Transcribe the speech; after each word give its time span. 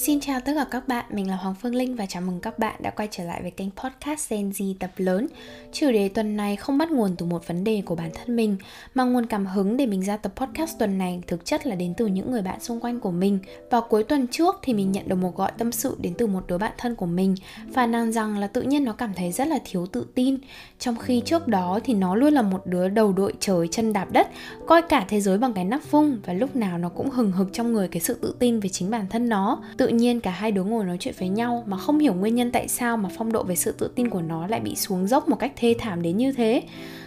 Xin 0.00 0.20
chào 0.20 0.40
tất 0.40 0.52
cả 0.56 0.64
các 0.70 0.88
bạn, 0.88 1.04
mình 1.10 1.30
là 1.30 1.36
Hoàng 1.36 1.54
Phương 1.54 1.74
Linh 1.74 1.96
và 1.96 2.06
chào 2.06 2.22
mừng 2.22 2.40
các 2.40 2.58
bạn 2.58 2.74
đã 2.82 2.90
quay 2.90 3.08
trở 3.10 3.24
lại 3.24 3.42
với 3.42 3.50
kênh 3.50 3.70
podcast 3.70 4.30
Gen 4.30 4.50
Z 4.50 4.74
tập 4.80 4.90
lớn. 4.96 5.26
Chủ 5.72 5.92
đề 5.92 6.08
tuần 6.08 6.36
này 6.36 6.56
không 6.56 6.78
bắt 6.78 6.90
nguồn 6.90 7.16
từ 7.16 7.26
một 7.26 7.46
vấn 7.46 7.64
đề 7.64 7.82
của 7.86 7.94
bản 7.94 8.10
thân 8.14 8.36
mình, 8.36 8.56
mà 8.94 9.04
nguồn 9.04 9.26
cảm 9.26 9.46
hứng 9.46 9.76
để 9.76 9.86
mình 9.86 10.04
ra 10.04 10.16
tập 10.16 10.32
podcast 10.36 10.78
tuần 10.78 10.98
này 10.98 11.20
thực 11.26 11.44
chất 11.44 11.66
là 11.66 11.74
đến 11.74 11.94
từ 11.96 12.06
những 12.06 12.30
người 12.30 12.42
bạn 12.42 12.60
xung 12.60 12.80
quanh 12.80 13.00
của 13.00 13.10
mình. 13.10 13.38
Vào 13.70 13.80
cuối 13.80 14.04
tuần 14.04 14.26
trước 14.26 14.58
thì 14.62 14.74
mình 14.74 14.92
nhận 14.92 15.08
được 15.08 15.16
một 15.16 15.36
gọi 15.36 15.52
tâm 15.58 15.72
sự 15.72 15.96
đến 16.00 16.14
từ 16.18 16.26
một 16.26 16.44
đứa 16.48 16.58
bạn 16.58 16.72
thân 16.78 16.94
của 16.94 17.06
mình, 17.06 17.34
phàn 17.72 17.92
nàn 17.92 18.12
rằng 18.12 18.38
là 18.38 18.46
tự 18.46 18.62
nhiên 18.62 18.84
nó 18.84 18.92
cảm 18.92 19.14
thấy 19.14 19.32
rất 19.32 19.48
là 19.48 19.58
thiếu 19.64 19.86
tự 19.86 20.06
tin, 20.14 20.36
trong 20.78 20.96
khi 20.96 21.22
trước 21.24 21.48
đó 21.48 21.80
thì 21.84 21.94
nó 21.94 22.14
luôn 22.14 22.32
là 22.32 22.42
một 22.42 22.66
đứa 22.66 22.88
đầu 22.88 23.12
đội 23.12 23.34
trời 23.40 23.68
chân 23.68 23.92
đạp 23.92 24.12
đất, 24.12 24.28
coi 24.66 24.82
cả 24.82 25.04
thế 25.08 25.20
giới 25.20 25.38
bằng 25.38 25.52
cái 25.52 25.64
nắp 25.64 25.90
vung 25.90 26.18
và 26.26 26.32
lúc 26.32 26.56
nào 26.56 26.78
nó 26.78 26.88
cũng 26.88 27.10
hừng 27.10 27.32
hực 27.32 27.52
trong 27.52 27.72
người 27.72 27.88
cái 27.88 28.00
sự 28.00 28.14
tự 28.14 28.34
tin 28.38 28.60
về 28.60 28.68
chính 28.68 28.90
bản 28.90 29.06
thân 29.10 29.28
nó. 29.28 29.62
Tự 29.76 29.87
nhiên 29.92 30.20
cả 30.20 30.30
hai 30.30 30.52
đứa 30.52 30.64
ngồi 30.64 30.84
nói 30.84 30.96
chuyện 31.00 31.14
với 31.18 31.28
nhau 31.28 31.64
mà 31.66 31.76
không 31.76 31.98
hiểu 31.98 32.14
nguyên 32.14 32.34
nhân 32.34 32.50
tại 32.52 32.68
sao 32.68 32.96
mà 32.96 33.08
phong 33.16 33.32
độ 33.32 33.42
về 33.42 33.56
sự 33.56 33.72
tự 33.78 33.90
tin 33.94 34.10
của 34.10 34.22
nó 34.22 34.46
lại 34.46 34.60
bị 34.60 34.76
xuống 34.76 35.06
dốc 35.06 35.28
một 35.28 35.36
cách 35.36 35.52
thê 35.56 35.74
thảm 35.78 36.02
đến 36.02 36.16
như 36.16 36.32
thế 36.32 36.62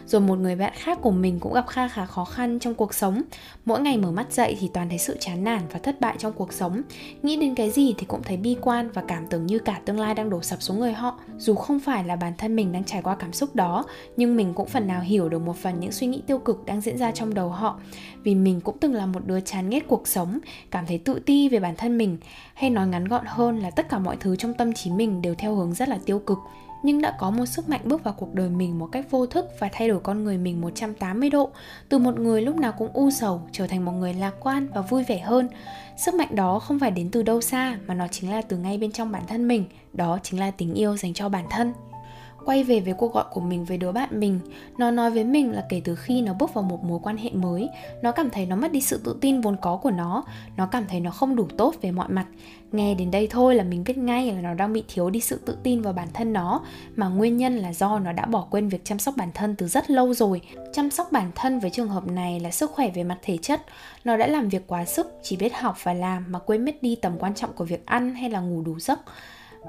rồi 0.06 0.22
một 0.22 0.40
người 0.40 0.56
bạn 0.56 0.74
khác 0.76 0.98
của 1.02 1.12
mình 1.12 1.40
cũng 1.40 1.54
gặp 1.54 1.68
kha 1.68 1.88
khá 1.88 2.06
khó 2.06 2.26
khăn 2.26 2.60
trong 2.60 2.74
cuộc 2.74 2.94
sống. 2.94 3.22
Mỗi 3.66 3.82
ngày 3.82 3.98
mở 3.98 4.12
mắt 4.12 4.34
dậy 4.34 4.58
thì 4.60 4.70
toàn 4.74 4.90
thấy 4.90 4.98
sự 4.98 5.18
chán 5.20 5.44
nản 5.44 5.62
và 5.72 5.80
thất 5.80 6.02
bại 6.02 6.16
trong 6.20 6.34
cuộc 6.34 6.54
sống. 6.54 6.82
Nghĩ 7.24 7.38
đến 7.38 7.56
cái 7.56 7.70
gì 7.70 7.96
thì 7.98 8.06
cũng 8.06 8.24
thấy 8.24 8.38
bi 8.38 8.58
quan 8.62 8.90
và 8.94 9.04
cảm 9.08 9.28
tưởng 9.28 9.46
như 9.46 9.60
cả 9.60 9.82
tương 9.86 10.00
lai 10.00 10.14
đang 10.14 10.30
đổ 10.30 10.42
sập 10.42 10.62
xuống 10.62 10.80
người 10.80 10.94
họ. 10.94 11.20
Dù 11.38 11.56
không 11.56 11.80
phải 11.80 12.04
là 12.04 12.16
bản 12.16 12.34
thân 12.38 12.56
mình 12.56 12.72
đang 12.72 12.84
trải 12.84 13.02
qua 13.02 13.16
cảm 13.16 13.34
xúc 13.34 13.56
đó, 13.56 13.86
nhưng 14.18 14.36
mình 14.36 14.54
cũng 14.54 14.68
phần 14.68 14.88
nào 14.88 15.02
hiểu 15.02 15.30
được 15.30 15.40
một 15.40 15.58
phần 15.58 15.80
những 15.80 15.92
suy 15.92 16.08
nghĩ 16.08 16.22
tiêu 16.28 16.40
cực 16.40 16.66
đang 16.66 16.82
diễn 16.82 16.98
ra 16.98 17.12
trong 17.12 17.34
đầu 17.34 17.50
họ. 17.50 17.80
Vì 18.24 18.36
mình 18.36 18.62
cũng 18.62 18.78
từng 18.80 18.94
là 18.94 19.06
một 19.06 19.26
đứa 19.26 19.40
chán 19.40 19.70
ghét 19.70 19.88
cuộc 19.88 20.08
sống, 20.08 20.40
cảm 20.72 20.86
thấy 20.86 20.98
tự 20.98 21.20
ti 21.26 21.50
về 21.50 21.60
bản 21.60 21.76
thân 21.78 21.98
mình, 21.98 22.18
hay 22.54 22.70
nói 22.70 22.88
ngắn 22.88 23.06
gọn 23.06 23.26
hơn 23.26 23.60
là 23.60 23.72
tất 23.72 23.90
cả 23.90 24.00
mọi 24.00 24.18
thứ 24.20 24.36
trong 24.36 24.54
tâm 24.54 24.74
trí 24.74 24.92
mình 24.92 25.22
đều 25.22 25.36
theo 25.36 25.56
hướng 25.56 25.74
rất 25.74 25.90
là 25.90 26.00
tiêu 26.06 26.20
cực 26.20 26.38
nhưng 26.84 27.02
đã 27.02 27.16
có 27.20 27.32
một 27.32 27.46
sức 27.46 27.70
mạnh 27.70 27.82
bước 27.84 28.04
vào 28.04 28.14
cuộc 28.18 28.34
đời 28.34 28.50
mình 28.50 28.80
một 28.80 28.90
cách 28.92 29.12
vô 29.12 29.26
thức 29.26 29.46
và 29.60 29.70
thay 29.74 29.90
đổi 29.90 30.00
con 30.00 30.24
người 30.24 30.38
mình 30.38 30.62
180 30.62 31.30
độ, 31.30 31.50
từ 31.90 31.98
một 31.98 32.20
người 32.20 32.42
lúc 32.42 32.56
nào 32.56 32.72
cũng 32.72 32.90
u 32.94 33.12
sầu 33.12 33.42
trở 33.52 33.68
thành 33.68 33.86
một 33.86 33.92
người 33.92 34.14
lạc 34.14 34.34
quan 34.40 34.68
và 34.74 34.82
vui 34.82 35.04
vẻ 35.04 35.20
hơn. 35.20 35.50
Sức 35.98 36.14
mạnh 36.14 36.36
đó 36.36 36.60
không 36.60 36.80
phải 36.80 36.92
đến 36.92 37.10
từ 37.12 37.24
đâu 37.24 37.42
xa 37.42 37.78
mà 37.88 37.94
nó 37.94 38.08
chính 38.08 38.32
là 38.32 38.42
từ 38.42 38.58
ngay 38.58 38.78
bên 38.78 38.92
trong 38.92 39.12
bản 39.12 39.24
thân 39.28 39.48
mình, 39.48 39.66
đó 39.94 40.20
chính 40.24 40.40
là 40.40 40.52
tình 40.52 40.74
yêu 40.74 40.98
dành 40.98 41.14
cho 41.14 41.30
bản 41.30 41.46
thân 41.50 41.74
quay 42.46 42.64
về 42.64 42.80
với 42.80 42.94
cuộc 42.94 43.14
gọi 43.14 43.26
của 43.32 43.42
mình, 43.42 43.66
với 43.66 43.78
đứa 43.78 43.92
bạn 43.92 44.20
mình. 44.20 44.40
Nó 44.78 44.92
nói 44.92 45.12
với 45.12 45.24
mình 45.24 45.52
là 45.52 45.66
kể 45.70 45.82
từ 45.84 45.96
khi 45.96 46.22
nó 46.22 46.34
bước 46.34 46.54
vào 46.54 46.64
một 46.64 46.84
mối 46.84 47.00
quan 47.04 47.18
hệ 47.18 47.30
mới, 47.30 47.70
nó 48.02 48.12
cảm 48.12 48.30
thấy 48.30 48.46
nó 48.46 48.56
mất 48.56 48.72
đi 48.72 48.82
sự 48.82 49.02
tự 49.04 49.18
tin 49.22 49.42
vốn 49.42 49.58
có 49.62 49.78
của 49.78 49.92
nó. 49.92 50.24
Nó 50.58 50.66
cảm 50.66 50.86
thấy 50.90 51.00
nó 51.00 51.12
không 51.12 51.36
đủ 51.36 51.48
tốt 51.58 51.76
về 51.82 51.92
mọi 51.92 52.10
mặt. 52.10 52.26
Nghe 52.72 52.96
đến 52.96 53.12
đây 53.12 53.28
thôi 53.28 53.56
là 53.56 53.64
mình 53.64 53.84
biết 53.84 53.98
ngay 53.98 54.32
là 54.32 54.42
nó 54.42 54.54
đang 54.54 54.74
bị 54.74 54.84
thiếu 54.88 55.10
đi 55.10 55.20
sự 55.20 55.40
tự 55.46 55.58
tin 55.64 55.82
vào 55.82 55.94
bản 55.94 56.08
thân 56.14 56.34
nó, 56.34 56.62
mà 56.96 57.08
nguyên 57.08 57.38
nhân 57.38 57.58
là 57.58 57.74
do 57.74 58.00
nó 58.00 58.12
đã 58.12 58.26
bỏ 58.26 58.48
quên 58.52 58.70
việc 58.70 58.86
chăm 58.86 59.00
sóc 59.00 59.18
bản 59.18 59.30
thân 59.34 59.56
từ 59.56 59.68
rất 59.68 59.90
lâu 59.90 60.14
rồi. 60.14 60.42
Chăm 60.74 60.92
sóc 60.92 61.12
bản 61.12 61.32
thân 61.36 61.60
với 61.60 61.70
trường 61.70 61.88
hợp 61.88 62.08
này 62.08 62.40
là 62.40 62.52
sức 62.52 62.72
khỏe 62.72 62.90
về 62.90 63.04
mặt 63.04 63.18
thể 63.22 63.38
chất. 63.38 63.62
Nó 64.04 64.18
đã 64.18 64.28
làm 64.28 64.50
việc 64.50 64.68
quá 64.68 64.86
sức, 64.86 65.20
chỉ 65.24 65.38
biết 65.38 65.54
học 65.54 65.76
và 65.84 65.94
làm 65.94 66.26
mà 66.28 66.40
quên 66.40 66.66
mất 66.66 66.84
đi 66.84 66.96
tầm 66.96 67.14
quan 67.20 67.36
trọng 67.36 67.54
của 67.54 67.66
việc 67.66 67.86
ăn 67.86 68.16
hay 68.16 68.30
là 68.30 68.40
ngủ 68.40 68.62
đủ 68.62 68.80
giấc 68.80 69.00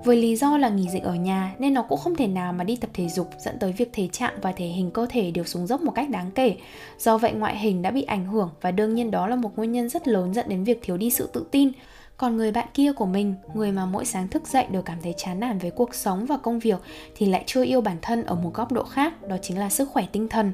với 0.04 0.16
lý 0.16 0.36
do 0.36 0.58
là 0.58 0.68
nghỉ 0.68 0.88
dịch 0.88 1.02
ở 1.02 1.14
nhà 1.14 1.54
nên 1.58 1.74
nó 1.74 1.82
cũng 1.82 1.98
không 1.98 2.16
thể 2.16 2.26
nào 2.26 2.52
mà 2.52 2.64
đi 2.64 2.76
tập 2.76 2.90
thể 2.94 3.08
dục 3.08 3.30
dẫn 3.38 3.58
tới 3.58 3.72
việc 3.72 3.90
thể 3.92 4.08
trạng 4.12 4.34
và 4.42 4.52
thể 4.52 4.66
hình 4.66 4.90
cơ 4.90 5.06
thể 5.10 5.30
đều 5.30 5.44
xuống 5.44 5.66
dốc 5.66 5.82
một 5.82 5.92
cách 5.94 6.10
đáng 6.10 6.30
kể. 6.30 6.56
Do 6.98 7.18
vậy 7.18 7.32
ngoại 7.32 7.58
hình 7.58 7.82
đã 7.82 7.90
bị 7.90 8.02
ảnh 8.02 8.26
hưởng 8.26 8.50
và 8.60 8.70
đương 8.70 8.94
nhiên 8.94 9.10
đó 9.10 9.26
là 9.26 9.36
một 9.36 9.56
nguyên 9.56 9.72
nhân 9.72 9.88
rất 9.88 10.08
lớn 10.08 10.34
dẫn 10.34 10.48
đến 10.48 10.64
việc 10.64 10.80
thiếu 10.82 10.96
đi 10.96 11.10
sự 11.10 11.28
tự 11.32 11.46
tin. 11.50 11.72
Còn 12.16 12.36
người 12.36 12.52
bạn 12.52 12.68
kia 12.74 12.92
của 12.92 13.06
mình, 13.06 13.34
người 13.54 13.72
mà 13.72 13.86
mỗi 13.86 14.04
sáng 14.04 14.28
thức 14.28 14.46
dậy 14.46 14.66
đều 14.70 14.82
cảm 14.82 14.98
thấy 15.02 15.14
chán 15.16 15.40
nản 15.40 15.58
với 15.58 15.70
cuộc 15.70 15.94
sống 15.94 16.26
và 16.26 16.36
công 16.36 16.58
việc 16.58 16.80
thì 17.16 17.26
lại 17.26 17.44
chưa 17.46 17.64
yêu 17.64 17.80
bản 17.80 17.96
thân 18.02 18.24
ở 18.24 18.34
một 18.34 18.54
góc 18.54 18.72
độ 18.72 18.84
khác, 18.84 19.28
đó 19.28 19.36
chính 19.42 19.58
là 19.58 19.70
sức 19.70 19.88
khỏe 19.90 20.06
tinh 20.12 20.28
thần. 20.28 20.52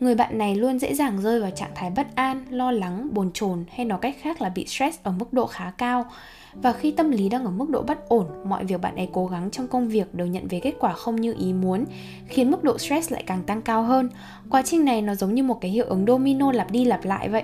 Người 0.00 0.14
bạn 0.14 0.38
này 0.38 0.54
luôn 0.54 0.78
dễ 0.78 0.94
dàng 0.94 1.22
rơi 1.22 1.40
vào 1.40 1.50
trạng 1.50 1.70
thái 1.74 1.90
bất 1.90 2.06
an, 2.14 2.46
lo 2.50 2.70
lắng, 2.70 3.08
bồn 3.12 3.30
chồn 3.34 3.64
hay 3.70 3.86
nói 3.86 3.98
cách 4.02 4.16
khác 4.20 4.42
là 4.42 4.48
bị 4.48 4.66
stress 4.66 4.98
ở 5.02 5.12
mức 5.12 5.32
độ 5.32 5.46
khá 5.46 5.72
cao 5.78 6.06
và 6.62 6.72
khi 6.72 6.90
tâm 6.90 7.10
lý 7.10 7.28
đang 7.28 7.44
ở 7.44 7.50
mức 7.50 7.70
độ 7.70 7.82
bất 7.82 8.08
ổn, 8.08 8.26
mọi 8.44 8.64
việc 8.64 8.80
bạn 8.80 8.96
ấy 8.96 9.08
cố 9.12 9.26
gắng 9.26 9.50
trong 9.50 9.68
công 9.68 9.88
việc 9.88 10.14
đều 10.14 10.26
nhận 10.26 10.48
về 10.48 10.60
kết 10.60 10.74
quả 10.80 10.92
không 10.92 11.16
như 11.16 11.34
ý 11.38 11.52
muốn, 11.52 11.84
khiến 12.26 12.50
mức 12.50 12.64
độ 12.64 12.78
stress 12.78 13.12
lại 13.12 13.22
càng 13.26 13.42
tăng 13.42 13.62
cao 13.62 13.82
hơn. 13.82 14.08
Quá 14.50 14.62
trình 14.62 14.84
này 14.84 15.02
nó 15.02 15.14
giống 15.14 15.34
như 15.34 15.42
một 15.42 15.60
cái 15.60 15.70
hiệu 15.70 15.84
ứng 15.88 16.06
domino 16.06 16.52
lặp 16.52 16.70
đi 16.70 16.84
lặp 16.84 17.04
lại 17.04 17.28
vậy. 17.28 17.42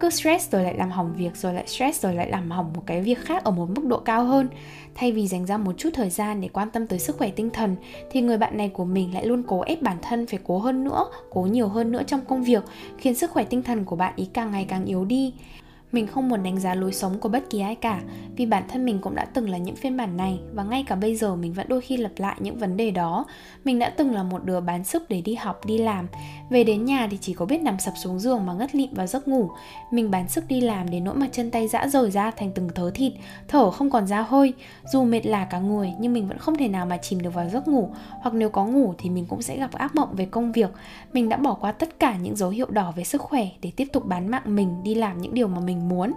Cứ 0.00 0.10
stress 0.10 0.52
rồi 0.52 0.64
lại 0.64 0.74
làm 0.76 0.90
hỏng 0.90 1.12
việc, 1.16 1.36
rồi 1.36 1.54
lại 1.54 1.64
stress 1.66 2.02
rồi 2.02 2.14
lại 2.14 2.30
làm 2.30 2.50
hỏng 2.50 2.72
một 2.74 2.82
cái 2.86 3.00
việc 3.02 3.18
khác 3.18 3.44
ở 3.44 3.50
một 3.50 3.68
mức 3.76 3.84
độ 3.84 3.98
cao 3.98 4.24
hơn. 4.24 4.48
Thay 4.94 5.12
vì 5.12 5.26
dành 5.26 5.46
ra 5.46 5.56
một 5.56 5.72
chút 5.78 5.90
thời 5.94 6.10
gian 6.10 6.40
để 6.40 6.48
quan 6.48 6.70
tâm 6.70 6.86
tới 6.86 6.98
sức 6.98 7.18
khỏe 7.18 7.30
tinh 7.30 7.50
thần, 7.50 7.76
thì 8.10 8.20
người 8.20 8.38
bạn 8.38 8.56
này 8.56 8.68
của 8.68 8.84
mình 8.84 9.14
lại 9.14 9.26
luôn 9.26 9.42
cố 9.46 9.60
ép 9.60 9.82
bản 9.82 9.96
thân 10.02 10.26
phải 10.26 10.38
cố 10.46 10.58
hơn 10.58 10.84
nữa, 10.84 11.04
cố 11.30 11.40
nhiều 11.40 11.68
hơn 11.68 11.92
nữa 11.92 12.02
trong 12.06 12.20
công 12.20 12.42
việc, 12.42 12.64
khiến 12.98 13.14
sức 13.14 13.30
khỏe 13.30 13.44
tinh 13.44 13.62
thần 13.62 13.84
của 13.84 13.96
bạn 13.96 14.12
ý 14.16 14.28
càng 14.32 14.50
ngày 14.50 14.66
càng 14.68 14.84
yếu 14.84 15.04
đi 15.04 15.34
mình 15.92 16.06
không 16.06 16.28
muốn 16.28 16.42
đánh 16.42 16.60
giá 16.60 16.74
lối 16.74 16.92
sống 16.92 17.18
của 17.18 17.28
bất 17.28 17.50
kỳ 17.50 17.60
ai 17.60 17.74
cả 17.74 18.00
vì 18.36 18.46
bản 18.46 18.62
thân 18.68 18.84
mình 18.84 18.98
cũng 18.98 19.14
đã 19.14 19.24
từng 19.24 19.50
là 19.50 19.58
những 19.58 19.76
phiên 19.76 19.96
bản 19.96 20.16
này 20.16 20.40
và 20.52 20.64
ngay 20.64 20.84
cả 20.88 20.94
bây 20.94 21.16
giờ 21.16 21.36
mình 21.36 21.52
vẫn 21.52 21.68
đôi 21.68 21.80
khi 21.80 21.96
lặp 21.96 22.12
lại 22.16 22.36
những 22.40 22.58
vấn 22.58 22.76
đề 22.76 22.90
đó. 22.90 23.24
Mình 23.64 23.78
đã 23.78 23.90
từng 23.90 24.14
là 24.14 24.22
một 24.22 24.44
đứa 24.44 24.60
bán 24.60 24.84
sức 24.84 25.08
để 25.08 25.20
đi 25.20 25.34
học, 25.34 25.66
đi 25.66 25.78
làm. 25.78 26.06
Về 26.50 26.64
đến 26.64 26.84
nhà 26.84 27.08
thì 27.10 27.18
chỉ 27.20 27.34
có 27.34 27.46
biết 27.46 27.62
nằm 27.62 27.78
sập 27.78 27.94
xuống 27.96 28.18
giường 28.18 28.46
mà 28.46 28.52
ngất 28.52 28.74
lịm 28.74 28.94
vào 28.94 29.06
giấc 29.06 29.28
ngủ. 29.28 29.48
Mình 29.90 30.10
bán 30.10 30.28
sức 30.28 30.44
đi 30.48 30.60
làm 30.60 30.90
đến 30.90 31.04
nỗi 31.04 31.14
mà 31.14 31.28
chân 31.32 31.50
tay 31.50 31.68
dã 31.68 31.88
rời 31.88 32.10
ra 32.10 32.30
thành 32.30 32.52
từng 32.54 32.68
thớ 32.74 32.90
thịt, 32.94 33.12
thở 33.48 33.70
không 33.70 33.90
còn 33.90 34.06
ra 34.06 34.22
hơi. 34.22 34.52
Dù 34.92 35.04
mệt 35.04 35.26
lả 35.26 35.44
cả 35.44 35.58
người 35.58 35.92
nhưng 35.98 36.12
mình 36.12 36.28
vẫn 36.28 36.38
không 36.38 36.56
thể 36.56 36.68
nào 36.68 36.86
mà 36.86 36.96
chìm 36.96 37.22
được 37.22 37.34
vào 37.34 37.48
giấc 37.48 37.68
ngủ 37.68 37.90
hoặc 38.20 38.34
nếu 38.34 38.48
có 38.48 38.64
ngủ 38.64 38.94
thì 38.98 39.10
mình 39.10 39.26
cũng 39.26 39.42
sẽ 39.42 39.58
gặp 39.58 39.72
ác 39.72 39.94
mộng 39.94 40.14
về 40.16 40.24
công 40.24 40.52
việc. 40.52 40.70
Mình 41.12 41.28
đã 41.28 41.36
bỏ 41.36 41.54
qua 41.54 41.72
tất 41.72 41.98
cả 41.98 42.16
những 42.16 42.36
dấu 42.36 42.50
hiệu 42.50 42.66
đỏ 42.70 42.92
về 42.96 43.04
sức 43.04 43.20
khỏe 43.20 43.48
để 43.62 43.72
tiếp 43.76 43.88
tục 43.92 44.06
bán 44.06 44.28
mạng 44.28 44.42
mình 44.44 44.82
đi 44.82 44.94
làm 44.94 45.22
những 45.22 45.34
điều 45.34 45.48
mà 45.48 45.60
mình 45.60 45.81
muốn. 45.88 46.12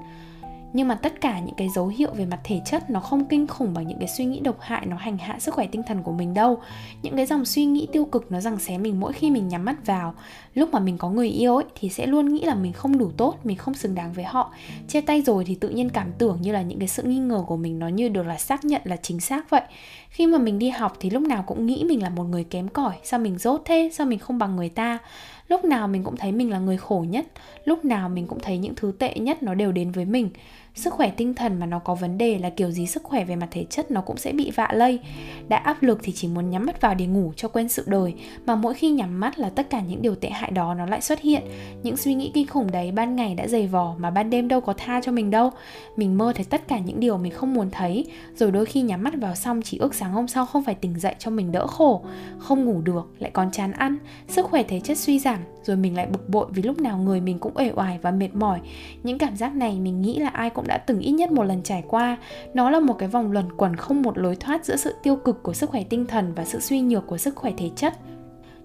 Nhưng 0.73 0.87
mà 0.87 0.95
tất 0.95 1.21
cả 1.21 1.39
những 1.39 1.55
cái 1.55 1.69
dấu 1.69 1.87
hiệu 1.87 2.13
về 2.13 2.25
mặt 2.25 2.39
thể 2.43 2.61
chất 2.65 2.89
nó 2.89 2.99
không 2.99 3.25
kinh 3.25 3.47
khủng 3.47 3.73
bằng 3.73 3.87
những 3.87 3.99
cái 3.99 4.07
suy 4.07 4.25
nghĩ 4.25 4.39
độc 4.39 4.61
hại, 4.61 4.85
nó 4.85 4.97
hành 4.97 5.17
hạ 5.17 5.39
sức 5.39 5.53
khỏe 5.53 5.67
tinh 5.71 5.83
thần 5.87 6.03
của 6.03 6.11
mình 6.11 6.33
đâu. 6.33 6.59
Những 7.01 7.15
cái 7.15 7.25
dòng 7.25 7.45
suy 7.45 7.65
nghĩ 7.65 7.87
tiêu 7.91 8.05
cực 8.05 8.31
nó 8.31 8.39
rằng 8.39 8.59
xé 8.59 8.77
mình 8.77 8.99
mỗi 8.99 9.13
khi 9.13 9.29
mình 9.29 9.47
nhắm 9.47 9.65
mắt 9.65 9.85
vào. 9.85 10.13
Lúc 10.53 10.69
mà 10.73 10.79
mình 10.79 10.97
có 10.97 11.09
người 11.09 11.29
yêu 11.29 11.55
ấy, 11.55 11.65
thì 11.79 11.89
sẽ 11.89 12.05
luôn 12.05 12.33
nghĩ 12.33 12.43
là 12.43 12.55
mình 12.55 12.73
không 12.73 12.97
đủ 12.97 13.11
tốt, 13.17 13.35
mình 13.43 13.57
không 13.57 13.73
xứng 13.73 13.95
đáng 13.95 14.13
với 14.13 14.25
họ. 14.25 14.51
Chia 14.87 15.01
tay 15.01 15.21
rồi 15.21 15.45
thì 15.45 15.55
tự 15.55 15.69
nhiên 15.69 15.89
cảm 15.89 16.11
tưởng 16.17 16.37
như 16.41 16.51
là 16.51 16.61
những 16.61 16.79
cái 16.79 16.87
sự 16.87 17.03
nghi 17.03 17.19
ngờ 17.19 17.43
của 17.47 17.57
mình 17.57 17.79
nó 17.79 17.87
như 17.87 18.09
được 18.09 18.23
là 18.23 18.37
xác 18.37 18.65
nhận 18.65 18.81
là 18.83 18.95
chính 18.95 19.19
xác 19.19 19.49
vậy. 19.49 19.63
Khi 20.09 20.27
mà 20.27 20.37
mình 20.37 20.59
đi 20.59 20.69
học 20.69 20.97
thì 20.99 21.09
lúc 21.09 21.23
nào 21.23 21.43
cũng 21.47 21.65
nghĩ 21.65 21.83
mình 21.83 22.03
là 22.03 22.09
một 22.09 22.23
người 22.23 22.43
kém 22.43 22.67
cỏi. 22.67 22.95
Sao 23.03 23.19
mình 23.19 23.37
dốt 23.37 23.61
thế? 23.65 23.89
Sao 23.93 24.07
mình 24.07 24.19
không 24.19 24.37
bằng 24.37 24.55
người 24.55 24.69
ta? 24.69 24.97
Lúc 25.47 25.65
nào 25.65 25.87
mình 25.87 26.03
cũng 26.03 26.17
thấy 26.17 26.31
mình 26.31 26.51
là 26.51 26.59
người 26.59 26.77
khổ 26.77 27.05
nhất, 27.09 27.25
lúc 27.65 27.85
nào 27.85 28.09
mình 28.09 28.27
cũng 28.27 28.39
thấy 28.39 28.57
những 28.57 28.75
thứ 28.75 28.91
tệ 28.99 29.15
nhất 29.15 29.43
nó 29.43 29.53
đều 29.53 29.71
đến 29.71 29.91
với 29.91 30.05
mình. 30.05 30.29
Sức 30.75 30.93
khỏe 30.93 31.11
tinh 31.17 31.33
thần 31.33 31.59
mà 31.59 31.65
nó 31.65 31.79
có 31.79 31.95
vấn 31.95 32.17
đề 32.17 32.37
là 32.37 32.49
kiểu 32.49 32.71
gì 32.71 32.87
sức 32.87 33.03
khỏe 33.03 33.25
về 33.25 33.35
mặt 33.35 33.47
thể 33.51 33.65
chất 33.69 33.91
nó 33.91 34.01
cũng 34.01 34.17
sẽ 34.17 34.31
bị 34.31 34.51
vạ 34.51 34.69
lây. 34.73 34.99
Đã 35.47 35.57
áp 35.57 35.83
lực 35.83 35.99
thì 36.03 36.11
chỉ 36.11 36.27
muốn 36.27 36.49
nhắm 36.49 36.65
mắt 36.65 36.81
vào 36.81 36.95
để 36.95 37.05
ngủ 37.05 37.33
cho 37.35 37.47
quên 37.47 37.69
sự 37.69 37.83
đời, 37.87 38.13
mà 38.45 38.55
mỗi 38.55 38.73
khi 38.73 38.89
nhắm 38.89 39.19
mắt 39.19 39.39
là 39.39 39.49
tất 39.49 39.69
cả 39.69 39.81
những 39.81 40.01
điều 40.01 40.15
tệ 40.15 40.29
hại 40.29 40.51
đó 40.51 40.73
nó 40.73 40.85
lại 40.85 41.01
xuất 41.01 41.21
hiện. 41.21 41.41
Những 41.83 41.97
suy 41.97 42.13
nghĩ 42.13 42.31
kinh 42.33 42.47
khủng 42.47 42.71
đấy 42.71 42.91
ban 42.91 43.15
ngày 43.15 43.35
đã 43.35 43.47
dày 43.47 43.67
vò 43.67 43.95
mà 43.97 44.09
ban 44.09 44.29
đêm 44.29 44.47
đâu 44.47 44.61
có 44.61 44.73
tha 44.73 45.01
cho 45.01 45.11
mình 45.11 45.31
đâu. 45.31 45.51
Mình 45.95 46.17
mơ 46.17 46.33
thấy 46.35 46.45
tất 46.45 46.67
cả 46.67 46.79
những 46.79 46.99
điều 46.99 47.17
mình 47.17 47.31
không 47.31 47.53
muốn 47.53 47.71
thấy, 47.71 48.05
rồi 48.35 48.51
đôi 48.51 48.65
khi 48.65 48.81
nhắm 48.81 49.03
mắt 49.03 49.13
vào 49.17 49.35
xong 49.35 49.61
chỉ 49.61 49.77
ước 49.77 49.95
sáng 49.95 50.11
hôm 50.11 50.27
sau 50.27 50.45
không 50.45 50.63
phải 50.63 50.75
tỉnh 50.75 50.99
dậy 50.99 51.15
cho 51.19 51.31
mình 51.31 51.51
đỡ 51.51 51.67
khổ. 51.67 52.01
Không 52.37 52.65
ngủ 52.65 52.81
được, 52.81 53.11
lại 53.19 53.31
còn 53.31 53.51
chán 53.51 53.71
ăn. 53.71 53.97
Sức 54.27 54.45
khỏe 54.45 54.63
thể 54.63 54.79
chất 54.79 54.97
suy 54.97 55.19
giảm 55.19 55.34
rồi 55.63 55.77
mình 55.77 55.95
lại 55.95 56.07
bực 56.07 56.29
bội 56.29 56.45
vì 56.49 56.63
lúc 56.63 56.79
nào 56.79 56.97
người 56.97 57.21
mình 57.21 57.39
cũng 57.39 57.51
uể 57.55 57.71
oải 57.75 57.99
và 58.01 58.11
mệt 58.11 58.35
mỏi. 58.35 58.59
Những 59.03 59.17
cảm 59.17 59.35
giác 59.35 59.55
này 59.55 59.79
mình 59.79 60.01
nghĩ 60.01 60.19
là 60.19 60.29
ai 60.29 60.49
cũng 60.49 60.67
đã 60.67 60.77
từng 60.77 60.99
ít 60.99 61.11
nhất 61.11 61.31
một 61.31 61.43
lần 61.43 61.63
trải 61.63 61.83
qua. 61.87 62.17
Nó 62.53 62.69
là 62.69 62.79
một 62.79 62.95
cái 62.99 63.09
vòng 63.09 63.31
luẩn 63.31 63.45
quẩn 63.57 63.75
không 63.75 64.01
một 64.01 64.17
lối 64.17 64.35
thoát 64.35 64.65
giữa 64.65 64.75
sự 64.75 64.95
tiêu 65.03 65.15
cực 65.15 65.43
của 65.43 65.53
sức 65.53 65.69
khỏe 65.69 65.83
tinh 65.83 66.05
thần 66.05 66.33
và 66.35 66.45
sự 66.45 66.59
suy 66.59 66.81
nhược 66.81 67.07
của 67.07 67.17
sức 67.17 67.35
khỏe 67.35 67.51
thể 67.57 67.69
chất 67.75 67.93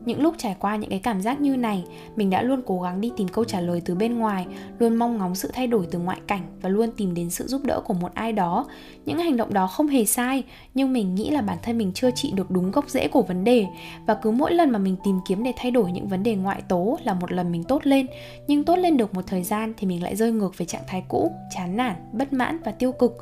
những 0.05 0.23
lúc 0.23 0.35
trải 0.39 0.57
qua 0.59 0.77
những 0.77 0.91
cái 0.91 0.99
cảm 0.99 1.21
giác 1.21 1.41
như 1.41 1.57
này, 1.57 1.85
mình 2.17 2.31
đã 2.31 2.43
luôn 2.43 2.63
cố 2.67 2.81
gắng 2.81 3.01
đi 3.01 3.11
tìm 3.17 3.29
câu 3.29 3.45
trả 3.45 3.61
lời 3.61 3.83
từ 3.85 3.95
bên 3.95 4.19
ngoài, 4.19 4.47
luôn 4.79 4.97
mong 4.97 5.19
ngóng 5.19 5.35
sự 5.35 5.51
thay 5.53 5.67
đổi 5.67 5.87
từ 5.91 5.99
ngoại 5.99 6.21
cảnh 6.27 6.43
và 6.63 6.69
luôn 6.69 6.91
tìm 6.97 7.15
đến 7.15 7.31
sự 7.31 7.47
giúp 7.47 7.65
đỡ 7.65 7.81
của 7.85 7.95
một 7.95 8.15
ai 8.15 8.33
đó. 8.33 8.67
Những 9.05 9.19
hành 9.19 9.37
động 9.37 9.55
đó 9.55 9.67
không 9.67 9.89
hề 9.89 10.05
sai, 10.05 10.45
nhưng 10.75 10.93
mình 10.93 11.15
nghĩ 11.15 11.31
là 11.31 11.41
bản 11.41 11.59
thân 11.63 11.79
mình 11.79 11.93
chưa 11.95 12.11
trị 12.11 12.33
được 12.35 12.51
đúng 12.51 12.71
gốc 12.71 12.91
rễ 12.91 13.09
của 13.09 13.23
vấn 13.23 13.45
đề. 13.45 13.67
Và 14.07 14.15
cứ 14.15 14.31
mỗi 14.31 14.53
lần 14.53 14.71
mà 14.71 14.79
mình 14.79 14.97
tìm 15.05 15.19
kiếm 15.29 15.43
để 15.43 15.53
thay 15.57 15.71
đổi 15.71 15.93
những 15.93 16.09
vấn 16.09 16.23
đề 16.23 16.35
ngoại 16.35 16.63
tố 16.69 16.99
là 17.05 17.15
một 17.15 17.33
lần 17.33 17.53
mình 17.53 17.65
tốt 17.65 17.87
lên. 17.87 18.07
Nhưng 18.47 18.65
tốt 18.65 18.77
lên 18.77 18.97
được 18.97 19.15
một 19.15 19.23
thời 19.27 19.43
gian 19.43 19.75
thì 19.77 19.87
mình 19.87 20.03
lại 20.03 20.17
rơi 20.17 20.33
ngược 20.33 20.59
về 20.59 20.67
trạng 20.67 20.83
thái 20.87 21.05
cũ, 21.09 21.33
chán 21.55 21.77
nản, 21.77 21.97
bất 22.13 22.33
mãn 22.33 22.59
và 22.65 22.73
tiêu 22.73 22.93
cực. 22.93 23.17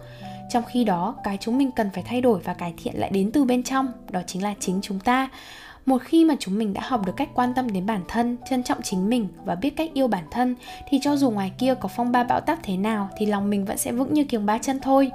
Trong 0.50 0.64
khi 0.64 0.84
đó, 0.84 1.14
cái 1.24 1.38
chúng 1.40 1.58
mình 1.58 1.70
cần 1.76 1.90
phải 1.94 2.04
thay 2.06 2.20
đổi 2.20 2.40
và 2.44 2.54
cải 2.54 2.74
thiện 2.76 2.94
lại 2.96 3.10
đến 3.10 3.30
từ 3.32 3.44
bên 3.44 3.62
trong, 3.62 3.92
đó 4.10 4.20
chính 4.26 4.42
là 4.42 4.54
chính 4.60 4.78
chúng 4.82 5.00
ta 5.00 5.28
một 5.88 6.02
khi 6.02 6.24
mà 6.24 6.34
chúng 6.38 6.58
mình 6.58 6.74
đã 6.74 6.80
học 6.84 7.06
được 7.06 7.16
cách 7.16 7.28
quan 7.34 7.54
tâm 7.54 7.72
đến 7.72 7.86
bản 7.86 8.02
thân 8.08 8.36
trân 8.50 8.62
trọng 8.62 8.82
chính 8.82 9.08
mình 9.08 9.28
và 9.44 9.54
biết 9.54 9.70
cách 9.76 9.90
yêu 9.94 10.08
bản 10.08 10.24
thân 10.30 10.54
thì 10.88 10.98
cho 11.02 11.16
dù 11.16 11.30
ngoài 11.30 11.52
kia 11.58 11.74
có 11.74 11.88
phong 11.88 12.12
ba 12.12 12.24
bão 12.24 12.40
táp 12.40 12.58
thế 12.62 12.76
nào 12.76 13.08
thì 13.16 13.26
lòng 13.26 13.50
mình 13.50 13.64
vẫn 13.64 13.78
sẽ 13.78 13.92
vững 13.92 14.14
như 14.14 14.24
kiềng 14.24 14.46
ba 14.46 14.58
chân 14.58 14.80
thôi 14.80 15.10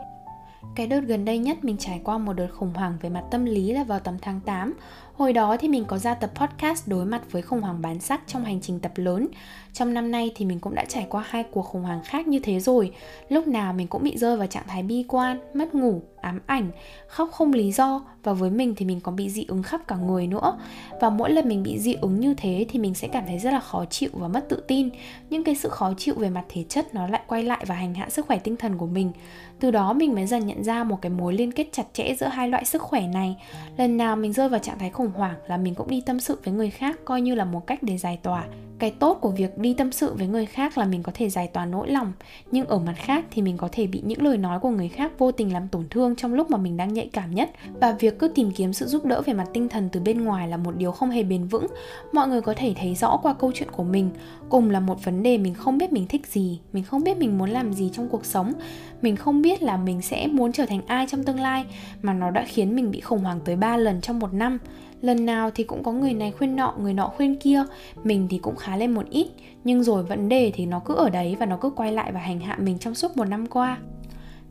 cái 0.75 0.87
đợt 0.87 1.01
gần 1.01 1.25
đây 1.25 1.37
nhất 1.37 1.63
mình 1.63 1.77
trải 1.77 2.01
qua 2.03 2.17
một 2.17 2.33
đợt 2.33 2.47
khủng 2.53 2.73
hoảng 2.73 2.97
về 3.01 3.09
mặt 3.09 3.23
tâm 3.31 3.45
lý 3.45 3.71
là 3.71 3.83
vào 3.83 3.99
tầm 3.99 4.17
tháng 4.21 4.39
8 4.39 4.73
Hồi 5.17 5.33
đó 5.33 5.57
thì 5.57 5.67
mình 5.67 5.85
có 5.85 5.97
ra 5.97 6.13
tập 6.13 6.31
podcast 6.35 6.87
đối 6.87 7.05
mặt 7.05 7.21
với 7.31 7.41
khủng 7.41 7.61
hoảng 7.61 7.81
bán 7.81 7.99
sắc 7.99 8.21
trong 8.27 8.45
hành 8.45 8.61
trình 8.61 8.79
tập 8.79 8.91
lớn. 8.95 9.27
Trong 9.73 9.93
năm 9.93 10.11
nay 10.11 10.31
thì 10.35 10.45
mình 10.45 10.59
cũng 10.59 10.75
đã 10.75 10.85
trải 10.85 11.07
qua 11.09 11.23
hai 11.27 11.43
cuộc 11.43 11.61
khủng 11.61 11.83
hoảng 11.83 12.01
khác 12.05 12.27
như 12.27 12.39
thế 12.39 12.59
rồi. 12.59 12.91
Lúc 13.29 13.47
nào 13.47 13.73
mình 13.73 13.87
cũng 13.87 14.03
bị 14.03 14.17
rơi 14.17 14.37
vào 14.37 14.47
trạng 14.47 14.67
thái 14.67 14.83
bi 14.83 15.05
quan, 15.07 15.39
mất 15.53 15.75
ngủ, 15.75 16.01
ám 16.23 16.39
ảnh, 16.45 16.71
khóc 17.07 17.29
không 17.31 17.53
lý 17.53 17.71
do 17.71 18.01
và 18.23 18.33
với 18.33 18.49
mình 18.49 18.75
thì 18.75 18.85
mình 18.85 18.99
còn 18.99 19.15
bị 19.15 19.29
dị 19.29 19.45
ứng 19.47 19.63
khắp 19.63 19.87
cả 19.87 19.95
người 19.95 20.27
nữa. 20.27 20.57
Và 21.01 21.09
mỗi 21.09 21.31
lần 21.31 21.47
mình 21.47 21.63
bị 21.63 21.79
dị 21.79 21.93
ứng 21.93 22.19
như 22.19 22.33
thế 22.33 22.65
thì 22.69 22.79
mình 22.79 22.93
sẽ 22.93 23.07
cảm 23.07 23.23
thấy 23.27 23.39
rất 23.39 23.51
là 23.51 23.59
khó 23.59 23.85
chịu 23.85 24.09
và 24.13 24.27
mất 24.27 24.49
tự 24.49 24.63
tin. 24.67 24.89
Những 25.29 25.43
cái 25.43 25.55
sự 25.55 25.69
khó 25.69 25.93
chịu 25.97 26.15
về 26.17 26.29
mặt 26.29 26.43
thể 26.49 26.63
chất 26.69 26.93
nó 26.93 27.07
lại 27.07 27.21
quay 27.27 27.43
lại 27.43 27.65
và 27.67 27.75
hành 27.75 27.93
hạ 27.93 28.09
sức 28.09 28.25
khỏe 28.25 28.39
tinh 28.39 28.57
thần 28.57 28.77
của 28.77 28.87
mình. 28.87 29.11
Từ 29.59 29.71
đó 29.71 29.93
mình 29.93 30.15
mới 30.15 30.25
dần 30.25 30.47
nhận 30.47 30.63
ra 30.63 30.83
một 30.83 31.01
cái 31.01 31.09
mối 31.09 31.33
liên 31.33 31.51
kết 31.51 31.67
chặt 31.71 31.85
chẽ 31.93 32.15
giữa 32.19 32.27
hai 32.27 32.49
loại 32.49 32.65
sức 32.65 32.81
khỏe 32.81 33.07
này. 33.07 33.37
Lần 33.77 33.97
nào 33.97 34.15
mình 34.15 34.33
rơi 34.33 34.49
vào 34.49 34.59
trạng 34.59 34.79
thái 34.79 34.89
khủng 34.89 35.03
khủng 35.03 35.13
hoảng 35.13 35.35
là 35.47 35.57
mình 35.57 35.75
cũng 35.75 35.87
đi 35.87 36.01
tâm 36.01 36.19
sự 36.19 36.39
với 36.43 36.53
người 36.53 36.69
khác 36.69 36.99
coi 37.05 37.21
như 37.21 37.35
là 37.35 37.45
một 37.45 37.67
cách 37.67 37.83
để 37.83 37.97
giải 37.97 38.19
tỏa 38.23 38.45
cái 38.83 38.91
tốt 38.91 39.17
của 39.21 39.29
việc 39.29 39.57
đi 39.57 39.73
tâm 39.73 39.91
sự 39.91 40.13
với 40.13 40.27
người 40.27 40.45
khác 40.45 40.77
là 40.77 40.85
mình 40.85 41.03
có 41.03 41.11
thể 41.15 41.29
giải 41.29 41.47
tỏa 41.47 41.65
nỗi 41.65 41.89
lòng. 41.89 42.11
Nhưng 42.51 42.65
ở 42.65 42.79
mặt 42.79 42.93
khác 42.97 43.25
thì 43.31 43.41
mình 43.41 43.57
có 43.57 43.69
thể 43.71 43.87
bị 43.87 44.01
những 44.05 44.21
lời 44.21 44.37
nói 44.37 44.59
của 44.59 44.69
người 44.69 44.89
khác 44.89 45.11
vô 45.17 45.31
tình 45.31 45.53
làm 45.53 45.67
tổn 45.67 45.87
thương 45.89 46.15
trong 46.15 46.33
lúc 46.33 46.51
mà 46.51 46.57
mình 46.57 46.77
đang 46.77 46.93
nhạy 46.93 47.09
cảm 47.13 47.35
nhất. 47.35 47.49
Và 47.81 47.91
việc 47.99 48.19
cứ 48.19 48.27
tìm 48.27 48.51
kiếm 48.51 48.73
sự 48.73 48.85
giúp 48.85 49.05
đỡ 49.05 49.21
về 49.21 49.33
mặt 49.33 49.47
tinh 49.53 49.69
thần 49.69 49.89
từ 49.91 49.99
bên 49.99 50.23
ngoài 50.23 50.47
là 50.47 50.57
một 50.57 50.77
điều 50.77 50.91
không 50.91 51.09
hề 51.09 51.23
bền 51.23 51.47
vững. 51.47 51.67
Mọi 52.13 52.27
người 52.27 52.41
có 52.41 52.53
thể 52.57 52.73
thấy 52.77 52.95
rõ 52.95 53.17
qua 53.17 53.33
câu 53.33 53.51
chuyện 53.55 53.71
của 53.71 53.83
mình, 53.83 54.09
cùng 54.49 54.69
là 54.69 54.79
một 54.79 55.05
vấn 55.05 55.23
đề 55.23 55.37
mình 55.37 55.53
không 55.53 55.77
biết 55.77 55.93
mình 55.93 56.07
thích 56.07 56.27
gì, 56.27 56.59
mình 56.73 56.83
không 56.83 57.03
biết 57.03 57.17
mình 57.17 57.37
muốn 57.37 57.49
làm 57.49 57.73
gì 57.73 57.89
trong 57.93 58.09
cuộc 58.09 58.25
sống. 58.25 58.53
Mình 59.01 59.15
không 59.15 59.41
biết 59.41 59.63
là 59.63 59.77
mình 59.77 60.01
sẽ 60.01 60.27
muốn 60.27 60.51
trở 60.51 60.65
thành 60.65 60.81
ai 60.87 61.05
trong 61.09 61.23
tương 61.23 61.39
lai, 61.39 61.65
mà 62.01 62.13
nó 62.13 62.31
đã 62.31 62.45
khiến 62.47 62.75
mình 62.75 62.91
bị 62.91 62.99
khủng 62.99 63.19
hoảng 63.19 63.39
tới 63.45 63.55
3 63.55 63.77
lần 63.77 64.01
trong 64.01 64.19
một 64.19 64.33
năm 64.33 64.59
lần 65.03 65.25
nào 65.25 65.51
thì 65.51 65.63
cũng 65.63 65.83
có 65.83 65.91
người 65.91 66.13
này 66.13 66.31
khuyên 66.31 66.55
nọ, 66.55 66.73
người 66.79 66.93
nọ 66.93 67.07
khuyên 67.07 67.35
kia. 67.35 67.63
Mình 68.03 68.27
thì 68.29 68.37
cũng 68.37 68.55
khá 68.55 68.77
lên 68.77 68.91
một 68.91 69.09
ít, 69.09 69.27
nhưng 69.63 69.83
rồi 69.83 70.03
vấn 70.03 70.29
đề 70.29 70.51
thì 70.55 70.65
nó 70.65 70.81
cứ 70.85 70.95
ở 70.95 71.09
đấy 71.09 71.35
và 71.39 71.45
nó 71.45 71.57
cứ 71.57 71.69
quay 71.69 71.91
lại 71.91 72.11
và 72.11 72.19
hành 72.19 72.39
hạ 72.39 72.57
mình 72.59 72.77
trong 72.77 72.95
suốt 72.95 73.17
một 73.17 73.25
năm 73.25 73.45
qua 73.45 73.77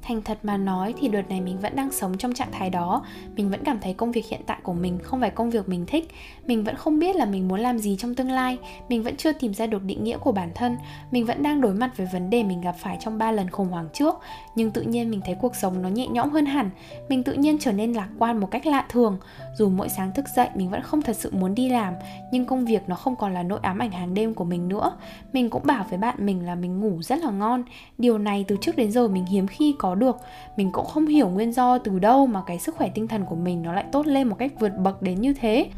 thành 0.02 0.22
thật 0.22 0.38
mà 0.42 0.56
nói 0.56 0.94
thì 1.00 1.08
đợt 1.08 1.22
này 1.28 1.40
mình 1.40 1.58
vẫn 1.58 1.76
đang 1.76 1.92
sống 1.92 2.18
trong 2.18 2.34
trạng 2.34 2.52
thái 2.52 2.70
đó. 2.70 3.04
Mình 3.36 3.50
vẫn 3.50 3.64
cảm 3.64 3.80
thấy 3.80 3.94
công 3.94 4.12
việc 4.12 4.26
hiện 4.26 4.40
tại 4.46 4.58
của 4.62 4.72
mình 4.72 4.98
không 5.02 5.20
phải 5.20 5.30
công 5.30 5.50
việc 5.50 5.68
mình 5.68 5.86
thích. 5.86 6.08
Mình 6.46 6.64
vẫn 6.64 6.76
không 6.76 6.98
biết 6.98 7.16
là 7.16 7.24
mình 7.24 7.48
muốn 7.48 7.60
làm 7.60 7.78
gì 7.78 7.96
trong 7.98 8.14
tương 8.14 8.30
lai. 8.30 8.58
Mình 8.88 9.02
vẫn 9.02 9.16
chưa 9.16 9.32
tìm 9.32 9.54
ra 9.54 9.66
được 9.66 9.82
định 9.82 10.04
nghĩa 10.04 10.18
của 10.18 10.32
bản 10.32 10.50
thân. 10.54 10.76
Mình 11.10 11.26
vẫn 11.26 11.42
đang 11.42 11.60
đối 11.60 11.74
mặt 11.74 11.96
với 11.96 12.06
vấn 12.12 12.30
đề 12.30 12.42
mình 12.42 12.60
gặp 12.60 12.74
phải 12.78 12.98
trong 13.00 13.18
ba 13.18 13.32
lần 13.32 13.50
khủng 13.50 13.68
hoảng 13.68 13.88
trước. 13.92 14.14
Nhưng 14.54 14.70
tự 14.70 14.82
nhiên 14.82 15.10
mình 15.10 15.20
thấy 15.24 15.34
cuộc 15.34 15.56
sống 15.56 15.82
nó 15.82 15.88
nhẹ 15.88 16.06
nhõm 16.06 16.30
hơn 16.30 16.46
hẳn. 16.46 16.70
Mình 17.08 17.22
tự 17.22 17.32
nhiên 17.32 17.58
trở 17.58 17.72
nên 17.72 17.92
lạc 17.92 18.08
quan 18.18 18.40
một 18.40 18.50
cách 18.50 18.66
lạ 18.66 18.86
thường. 18.88 19.18
Dù 19.58 19.68
mỗi 19.68 19.88
sáng 19.88 20.12
thức 20.14 20.24
dậy, 20.36 20.48
mình 20.54 20.70
vẫn 20.70 20.82
không 20.82 21.02
thật 21.02 21.16
sự 21.16 21.30
muốn 21.32 21.54
đi 21.54 21.68
làm. 21.68 21.94
Nhưng 22.32 22.44
công 22.44 22.64
việc 22.64 22.88
nó 22.88 22.94
không 22.94 23.16
còn 23.16 23.34
là 23.34 23.42
nỗi 23.42 23.58
ám 23.62 23.78
ảnh 23.78 23.90
hàng 23.90 24.14
đêm 24.14 24.34
của 24.34 24.44
mình 24.44 24.68
nữa. 24.68 24.96
Mình 25.32 25.50
cũng 25.50 25.62
bảo 25.66 25.84
với 25.90 25.98
bạn 25.98 26.26
mình 26.26 26.46
là 26.46 26.54
mình 26.54 26.80
ngủ 26.80 27.02
rất 27.02 27.18
là 27.18 27.30
ngon. 27.30 27.64
Điều 27.98 28.18
này 28.18 28.44
từ 28.48 28.56
trước 28.60 28.76
đến 28.76 28.92
giờ 28.92 29.08
mình 29.08 29.26
hiếm 29.26 29.46
khi 29.46 29.74
có 29.78 29.91
được. 29.94 30.16
Mình 30.56 30.72
cũng 30.72 30.86
không 30.86 31.06
hiểu 31.06 31.28
nguyên 31.28 31.52
do 31.52 31.78
từ 31.78 31.98
đâu 31.98 32.26
mà 32.26 32.42
cái 32.46 32.58
sức 32.58 32.76
khỏe 32.76 32.90
tinh 32.94 33.08
thần 33.08 33.24
của 33.24 33.36
mình 33.36 33.62
nó 33.62 33.72
lại 33.72 33.84
tốt 33.92 34.06
lên 34.06 34.28
một 34.28 34.36
cách 34.38 34.52
vượt 34.60 34.72
bậc 34.78 35.02
đến 35.02 35.20
như 35.20 35.34
thế. 35.34 35.70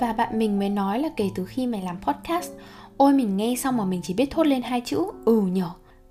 Và 0.00 0.12
bạn 0.12 0.38
mình 0.38 0.58
mới 0.58 0.68
nói 0.68 0.98
là 0.98 1.08
kể 1.16 1.30
từ 1.34 1.44
khi 1.44 1.66
mày 1.66 1.82
làm 1.82 1.96
podcast, 2.00 2.50
ôi, 2.96 3.12
mình 3.12 3.36
nghe 3.36 3.54
xong 3.58 3.76
mà 3.76 3.84
mình 3.84 4.00
chỉ 4.02 4.14
biết 4.14 4.30
thốt 4.30 4.46
lên 4.46 4.62
hai 4.62 4.80
chữ 4.80 5.04
ừ 5.24 5.40
nhở. 5.40 5.70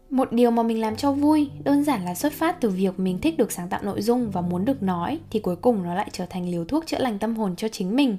Một 0.10 0.32
điều 0.32 0.52
mà 0.52 0.64
mình 0.64 0.82
làm 0.82 0.96
cho 0.96 1.12
vui, 1.12 1.50
đơn 1.64 1.84
giản 1.84 2.06
là 2.06 2.16
xuất 2.16 2.34
phát 2.34 2.62
từ 2.62 2.70
việc 2.70 3.00
mình 3.00 3.20
thích 3.22 3.38
được 3.38 3.52
sáng 3.52 3.70
tạo 3.70 3.80
nội 3.84 4.02
dung 4.02 4.32
và 4.32 4.42
muốn 4.42 4.66
được 4.66 4.84
nói, 4.84 5.20
thì 5.30 5.40
cuối 5.40 5.56
cùng 5.56 5.84
nó 5.84 5.96
lại 5.96 6.10
trở 6.12 6.26
thành 6.26 6.50
liều 6.50 6.66
thuốc 6.66 6.86
chữa 6.88 6.98
lành 7.00 7.20
tâm 7.20 7.36
hồn 7.36 7.56
cho 7.56 7.68
chính 7.68 7.96
mình. 7.96 8.18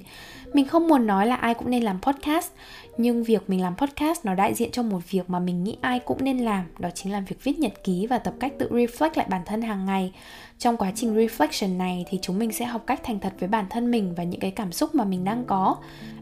Mình 0.53 0.67
không 0.67 0.87
muốn 0.87 1.07
nói 1.07 1.27
là 1.27 1.35
ai 1.35 1.53
cũng 1.53 1.69
nên 1.69 1.83
làm 1.83 2.01
podcast 2.01 2.51
nhưng 2.97 3.23
việc 3.23 3.49
mình 3.49 3.61
làm 3.61 3.75
podcast 3.77 4.25
nó 4.25 4.35
đại 4.35 4.53
diện 4.53 4.71
cho 4.71 4.83
một 4.83 4.99
việc 5.09 5.29
mà 5.29 5.39
mình 5.39 5.63
nghĩ 5.63 5.77
ai 5.81 5.99
cũng 5.99 6.23
nên 6.23 6.37
làm, 6.37 6.65
đó 6.79 6.89
chính 6.95 7.11
là 7.11 7.19
việc 7.19 7.43
viết 7.43 7.59
nhật 7.59 7.83
ký 7.83 8.07
và 8.07 8.17
tập 8.17 8.33
cách 8.39 8.53
tự 8.59 8.69
reflect 8.69 9.11
lại 9.15 9.27
bản 9.29 9.41
thân 9.45 9.61
hàng 9.61 9.85
ngày. 9.85 10.11
Trong 10.57 10.77
quá 10.77 10.91
trình 10.95 11.15
reflection 11.15 11.77
này 11.77 12.05
thì 12.09 12.19
chúng 12.21 12.39
mình 12.39 12.51
sẽ 12.51 12.65
học 12.65 12.83
cách 12.87 12.99
thành 13.03 13.19
thật 13.19 13.33
với 13.39 13.49
bản 13.49 13.65
thân 13.69 13.91
mình 13.91 14.13
và 14.17 14.23
những 14.23 14.39
cái 14.39 14.51
cảm 14.51 14.71
xúc 14.71 14.95
mà 14.95 15.03
mình 15.03 15.23
đang 15.23 15.45
có. 15.45 15.75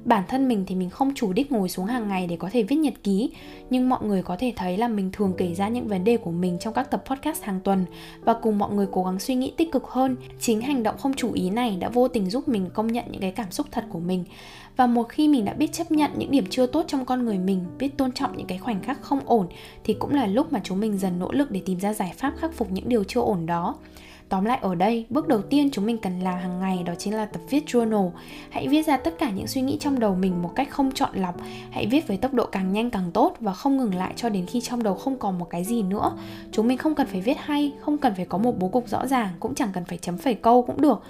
Bản 0.06 0.24
thân 0.28 0.48
mình 0.48 0.66
thì 0.68 0.76
mình 0.76 0.90
không 0.90 1.12
chủ 1.16 1.34
đích 1.34 1.52
ngồi 1.52 1.70
xuống 1.70 1.86
hàng 1.86 2.08
ngày 2.08 2.28
để 2.28 2.36
có 2.36 2.50
thể 2.52 2.64
viết 2.64 2.76
nhật 2.76 2.94
ký, 3.04 3.32
nhưng 3.70 3.90
mọi 3.90 4.06
người 4.06 4.24
có 4.24 4.36
thể 4.40 4.54
thấy 4.56 4.78
là 4.78 4.88
mình 4.88 5.10
thường 5.14 5.34
kể 5.38 5.54
ra 5.54 5.68
những 5.68 5.88
vấn 5.88 6.04
đề 6.04 6.18
của 6.18 6.32
mình 6.32 6.58
trong 6.60 6.74
các 6.74 6.92
tập 6.92 7.04
podcast 7.06 7.44
hàng 7.44 7.60
tuần 7.64 7.86
và 8.22 8.34
cùng 8.34 8.58
mọi 8.58 8.72
người 8.72 8.88
cố 8.92 9.04
gắng 9.04 9.20
suy 9.20 9.36
nghĩ 9.36 9.54
tích 9.58 9.72
cực 9.72 9.88
hơn. 9.88 10.16
Chính 10.40 10.62
hành 10.62 10.84
động 10.84 10.98
không 10.98 11.14
chủ 11.14 11.34
ý 11.34 11.50
này 11.50 11.78
đã 11.80 11.90
vô 11.90 12.08
tình 12.08 12.30
giúp 12.30 12.48
mình 12.48 12.70
công 12.74 12.88
nhận 12.88 13.06
những 13.12 13.22
cái 13.22 13.32
cảm 13.32 13.52
xúc 13.52 13.68
thật 13.72 13.86
của 13.90 14.00
mình 14.00 14.24
và 14.78 14.88
một 14.88 15.10
khi 15.10 15.28
mình 15.28 15.46
đã 15.46 15.54
biết 15.54 15.72
chấp 15.72 15.92
nhận 15.92 16.12
những 16.16 16.32
điểm 16.32 16.46
chưa 16.50 16.66
tốt 16.66 16.86
trong 16.88 17.06
con 17.06 17.26
người 17.26 17.38
mình 17.38 17.66
biết 17.80 17.98
tôn 17.98 18.12
trọng 18.12 18.38
những 18.38 18.48
cái 18.48 18.58
khoảnh 18.58 18.84
khắc 18.84 19.02
không 19.02 19.20
ổn 19.26 19.48
thì 19.84 19.94
cũng 19.94 20.14
là 20.14 20.28
lúc 20.28 20.54
mà 20.54 20.62
chúng 20.64 20.80
mình 20.80 20.98
dần 20.98 21.20
nỗ 21.20 21.32
lực 21.32 21.52
để 21.52 21.62
tìm 21.66 21.80
ra 21.80 21.94
giải 21.94 22.14
pháp 22.18 22.34
khắc 22.38 22.54
phục 22.54 22.72
những 22.72 22.90
điều 22.90 23.04
chưa 23.04 23.22
ổn 23.22 23.46
đó 23.46 23.76
Tóm 24.32 24.46
lại 24.46 24.60
ở 24.62 24.76
đây, 24.76 25.06
bước 25.10 25.28
đầu 25.28 25.42
tiên 25.42 25.70
chúng 25.72 25.86
mình 25.86 25.98
cần 25.98 26.20
làm 26.20 26.40
hàng 26.40 26.60
ngày 26.60 26.84
đó 26.86 26.94
chính 26.98 27.16
là 27.16 27.26
tập 27.26 27.42
viết 27.50 27.64
journal. 27.68 28.12
Hãy 28.50 28.68
viết 28.68 28.86
ra 28.86 28.98
tất 28.98 29.16
cả 29.20 29.30
những 29.30 29.48
suy 29.48 29.62
nghĩ 29.62 29.78
trong 29.80 30.00
đầu 30.00 30.16
mình 30.16 30.42
một 30.42 30.52
cách 30.56 30.70
không 30.70 30.92
chọn 30.92 31.10
lọc. 31.14 31.36
Hãy 31.72 31.88
viết 31.88 32.08
với 32.08 32.18
tốc 32.18 32.34
độ 32.34 32.46
càng 32.46 32.74
nhanh 32.74 32.90
càng 32.90 33.12
tốt 33.12 33.36
và 33.40 33.54
không 33.54 33.78
ngừng 33.78 33.96
lại 33.96 34.14
cho 34.16 34.30
đến 34.30 34.46
khi 34.46 34.62
trong 34.62 34.84
đầu 34.84 34.96
không 34.96 35.20
còn 35.20 35.40
một 35.40 35.50
cái 35.50 35.64
gì 35.64 35.84
nữa. 35.84 36.18
Chúng 36.52 36.68
mình 36.68 36.78
không 36.78 36.96
cần 36.96 37.08
phải 37.08 37.22
viết 37.22 37.38
hay, 37.40 37.74
không 37.80 37.98
cần 37.98 38.14
phải 38.16 38.26
có 38.26 38.38
một 38.38 38.60
bố 38.60 38.68
cục 38.68 38.90
rõ 38.90 39.08
ràng, 39.08 39.30
cũng 39.40 39.56
chẳng 39.56 39.70
cần 39.74 39.86
phải 39.86 39.98
chấm 39.98 40.18
phẩy 40.18 40.36
câu 40.36 40.62
cũng 40.62 40.82
được 40.82 41.04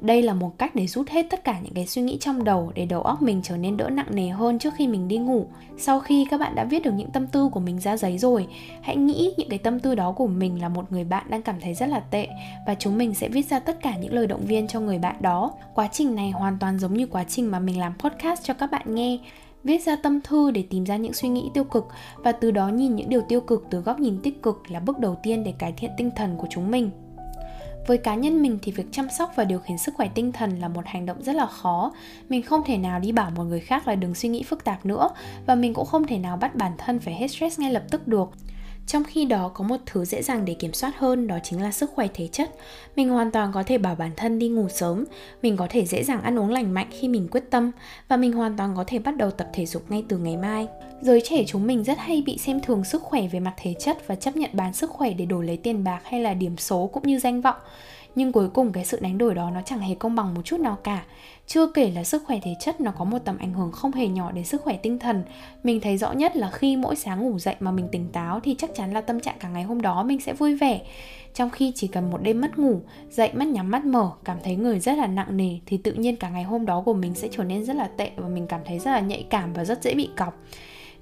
đây 0.00 0.22
là 0.22 0.34
một 0.34 0.58
cách 0.58 0.74
để 0.74 0.86
rút 0.86 1.08
hết 1.08 1.26
tất 1.30 1.44
cả 1.44 1.60
những 1.62 1.74
cái 1.74 1.86
suy 1.86 2.02
nghĩ 2.02 2.18
trong 2.20 2.44
đầu 2.44 2.72
để 2.74 2.86
đầu 2.86 3.02
óc 3.02 3.22
mình 3.22 3.40
trở 3.44 3.56
nên 3.56 3.76
đỡ 3.76 3.88
nặng 3.88 4.14
nề 4.14 4.28
hơn 4.28 4.58
trước 4.58 4.74
khi 4.76 4.88
mình 4.88 5.08
đi 5.08 5.18
ngủ. 5.18 5.46
Sau 5.78 6.00
khi 6.00 6.26
các 6.30 6.40
bạn 6.40 6.54
đã 6.54 6.64
viết 6.64 6.82
được 6.82 6.92
những 6.96 7.10
tâm 7.10 7.26
tư 7.26 7.48
của 7.48 7.60
mình 7.60 7.80
ra 7.80 7.96
giấy 7.96 8.18
rồi, 8.18 8.46
hãy 8.82 8.96
nghĩ 8.96 9.34
những 9.36 9.48
cái 9.48 9.58
tâm 9.58 9.80
tư 9.80 9.94
đó 9.94 10.12
của 10.12 10.26
mình 10.26 10.62
là 10.62 10.68
một 10.68 10.92
người 10.92 11.04
bạn 11.04 11.26
đang 11.30 11.42
cảm 11.42 11.60
thấy 11.60 11.74
rất 11.74 11.88
là 11.88 12.00
tệ 12.00 12.28
và 12.66 12.74
chúng 12.74 12.98
mình 12.98 13.14
sẽ 13.14 13.28
viết 13.28 13.46
ra 13.46 13.58
tất 13.58 13.82
cả 13.82 13.96
những 13.96 14.12
lời 14.12 14.26
động 14.26 14.46
viên 14.46 14.68
cho 14.68 14.80
người 14.80 14.98
bạn 14.98 15.16
đó. 15.20 15.52
Quá 15.74 15.88
trình 15.92 16.14
này 16.14 16.30
hoàn 16.30 16.58
toàn 16.58 16.78
giống 16.78 16.94
như 16.94 17.06
quá 17.06 17.24
trình 17.24 17.50
mà 17.50 17.58
mình 17.58 17.78
làm 17.78 17.92
podcast 17.98 18.42
cho 18.44 18.54
các 18.54 18.70
bạn 18.70 18.94
nghe. 18.94 19.18
Viết 19.64 19.82
ra 19.82 19.96
tâm 19.96 20.20
thư 20.20 20.50
để 20.50 20.64
tìm 20.70 20.84
ra 20.84 20.96
những 20.96 21.12
suy 21.12 21.28
nghĩ 21.28 21.50
tiêu 21.54 21.64
cực 21.64 21.88
và 22.16 22.32
từ 22.32 22.50
đó 22.50 22.68
nhìn 22.68 22.96
những 22.96 23.08
điều 23.08 23.20
tiêu 23.28 23.40
cực 23.40 23.66
từ 23.70 23.80
góc 23.80 24.00
nhìn 24.00 24.20
tích 24.22 24.42
cực 24.42 24.70
là 24.70 24.80
bước 24.80 24.98
đầu 24.98 25.16
tiên 25.22 25.44
để 25.44 25.52
cải 25.58 25.72
thiện 25.72 25.90
tinh 25.96 26.10
thần 26.16 26.36
của 26.36 26.46
chúng 26.50 26.70
mình 26.70 26.90
với 27.88 27.98
cá 27.98 28.14
nhân 28.14 28.42
mình 28.42 28.58
thì 28.62 28.72
việc 28.72 28.86
chăm 28.92 29.08
sóc 29.18 29.32
và 29.36 29.44
điều 29.44 29.58
khiển 29.58 29.78
sức 29.78 29.94
khỏe 29.94 30.08
tinh 30.14 30.32
thần 30.32 30.58
là 30.58 30.68
một 30.68 30.86
hành 30.86 31.06
động 31.06 31.22
rất 31.22 31.36
là 31.36 31.46
khó. 31.46 31.92
Mình 32.28 32.42
không 32.42 32.62
thể 32.66 32.78
nào 32.78 33.00
đi 33.00 33.12
bảo 33.12 33.30
một 33.30 33.44
người 33.44 33.60
khác 33.60 33.88
là 33.88 33.94
đừng 33.94 34.14
suy 34.14 34.28
nghĩ 34.28 34.42
phức 34.42 34.64
tạp 34.64 34.86
nữa 34.86 35.10
và 35.46 35.54
mình 35.54 35.74
cũng 35.74 35.86
không 35.86 36.06
thể 36.06 36.18
nào 36.18 36.36
bắt 36.36 36.54
bản 36.54 36.72
thân 36.78 36.98
phải 36.98 37.14
hết 37.14 37.28
stress 37.28 37.58
ngay 37.58 37.72
lập 37.72 37.82
tức 37.90 38.08
được 38.08 38.30
trong 38.88 39.04
khi 39.04 39.24
đó 39.24 39.50
có 39.54 39.64
một 39.64 39.76
thứ 39.86 40.04
dễ 40.04 40.22
dàng 40.22 40.44
để 40.44 40.54
kiểm 40.54 40.72
soát 40.72 40.92
hơn 40.96 41.26
đó 41.26 41.38
chính 41.42 41.62
là 41.62 41.72
sức 41.72 41.90
khỏe 41.94 42.06
thể 42.14 42.28
chất. 42.28 42.50
Mình 42.96 43.08
hoàn 43.08 43.30
toàn 43.30 43.52
có 43.52 43.62
thể 43.62 43.78
bảo 43.78 43.94
bản 43.94 44.10
thân 44.16 44.38
đi 44.38 44.48
ngủ 44.48 44.68
sớm, 44.68 45.04
mình 45.42 45.56
có 45.56 45.66
thể 45.70 45.84
dễ 45.84 46.04
dàng 46.04 46.22
ăn 46.22 46.38
uống 46.38 46.50
lành 46.50 46.74
mạnh 46.74 46.86
khi 46.90 47.08
mình 47.08 47.28
quyết 47.30 47.44
tâm 47.50 47.70
và 48.08 48.16
mình 48.16 48.32
hoàn 48.32 48.56
toàn 48.56 48.76
có 48.76 48.84
thể 48.86 48.98
bắt 48.98 49.16
đầu 49.16 49.30
tập 49.30 49.48
thể 49.52 49.66
dục 49.66 49.82
ngay 49.88 50.04
từ 50.08 50.18
ngày 50.18 50.36
mai. 50.36 50.66
Giới 51.00 51.20
trẻ 51.24 51.44
chúng 51.46 51.66
mình 51.66 51.84
rất 51.84 51.98
hay 51.98 52.22
bị 52.26 52.38
xem 52.38 52.60
thường 52.60 52.84
sức 52.84 53.02
khỏe 53.02 53.26
về 53.32 53.40
mặt 53.40 53.54
thể 53.56 53.74
chất 53.80 54.06
và 54.06 54.14
chấp 54.14 54.36
nhận 54.36 54.50
bán 54.52 54.72
sức 54.72 54.90
khỏe 54.90 55.12
để 55.12 55.24
đổi 55.24 55.46
lấy 55.46 55.56
tiền 55.56 55.84
bạc 55.84 56.00
hay 56.04 56.20
là 56.20 56.34
điểm 56.34 56.56
số 56.56 56.86
cũng 56.92 57.02
như 57.02 57.18
danh 57.18 57.40
vọng 57.40 57.56
nhưng 58.14 58.32
cuối 58.32 58.48
cùng 58.48 58.72
cái 58.72 58.84
sự 58.84 58.98
đánh 59.00 59.18
đổi 59.18 59.34
đó 59.34 59.50
nó 59.50 59.60
chẳng 59.64 59.78
hề 59.80 59.94
công 59.94 60.14
bằng 60.14 60.34
một 60.34 60.42
chút 60.44 60.60
nào 60.60 60.78
cả 60.84 61.04
chưa 61.48 61.66
kể 61.66 61.90
là 61.90 62.04
sức 62.04 62.22
khỏe 62.26 62.38
thể 62.42 62.54
chất 62.60 62.80
nó 62.80 62.90
có 62.90 63.04
một 63.04 63.18
tầm 63.24 63.38
ảnh 63.38 63.52
hưởng 63.52 63.72
không 63.72 63.92
hề 63.92 64.06
nhỏ 64.06 64.32
đến 64.32 64.44
sức 64.44 64.62
khỏe 64.62 64.76
tinh 64.76 64.98
thần. 64.98 65.22
Mình 65.62 65.80
thấy 65.80 65.96
rõ 65.98 66.12
nhất 66.12 66.36
là 66.36 66.50
khi 66.50 66.76
mỗi 66.76 66.96
sáng 66.96 67.22
ngủ 67.22 67.38
dậy 67.38 67.54
mà 67.60 67.70
mình 67.70 67.88
tỉnh 67.92 68.08
táo 68.12 68.40
thì 68.40 68.54
chắc 68.58 68.70
chắn 68.74 68.92
là 68.92 69.00
tâm 69.00 69.20
trạng 69.20 69.36
cả 69.40 69.48
ngày 69.48 69.62
hôm 69.62 69.82
đó 69.82 70.02
mình 70.02 70.20
sẽ 70.20 70.32
vui 70.32 70.54
vẻ. 70.54 70.80
Trong 71.34 71.50
khi 71.50 71.72
chỉ 71.74 71.86
cần 71.86 72.10
một 72.10 72.22
đêm 72.22 72.40
mất 72.40 72.58
ngủ, 72.58 72.80
dậy 73.10 73.30
mắt 73.32 73.48
nhắm 73.48 73.70
mắt 73.70 73.84
mở, 73.84 74.10
cảm 74.24 74.36
thấy 74.44 74.56
người 74.56 74.80
rất 74.80 74.98
là 74.98 75.06
nặng 75.06 75.36
nề 75.36 75.58
thì 75.66 75.76
tự 75.76 75.92
nhiên 75.92 76.16
cả 76.16 76.28
ngày 76.28 76.42
hôm 76.42 76.66
đó 76.66 76.80
của 76.80 76.94
mình 76.94 77.14
sẽ 77.14 77.28
trở 77.30 77.44
nên 77.44 77.64
rất 77.64 77.76
là 77.76 77.88
tệ 77.96 78.10
và 78.16 78.28
mình 78.28 78.46
cảm 78.46 78.60
thấy 78.64 78.78
rất 78.78 78.90
là 78.90 79.00
nhạy 79.00 79.26
cảm 79.30 79.52
và 79.52 79.64
rất 79.64 79.82
dễ 79.82 79.94
bị 79.94 80.08
cọc. 80.16 80.42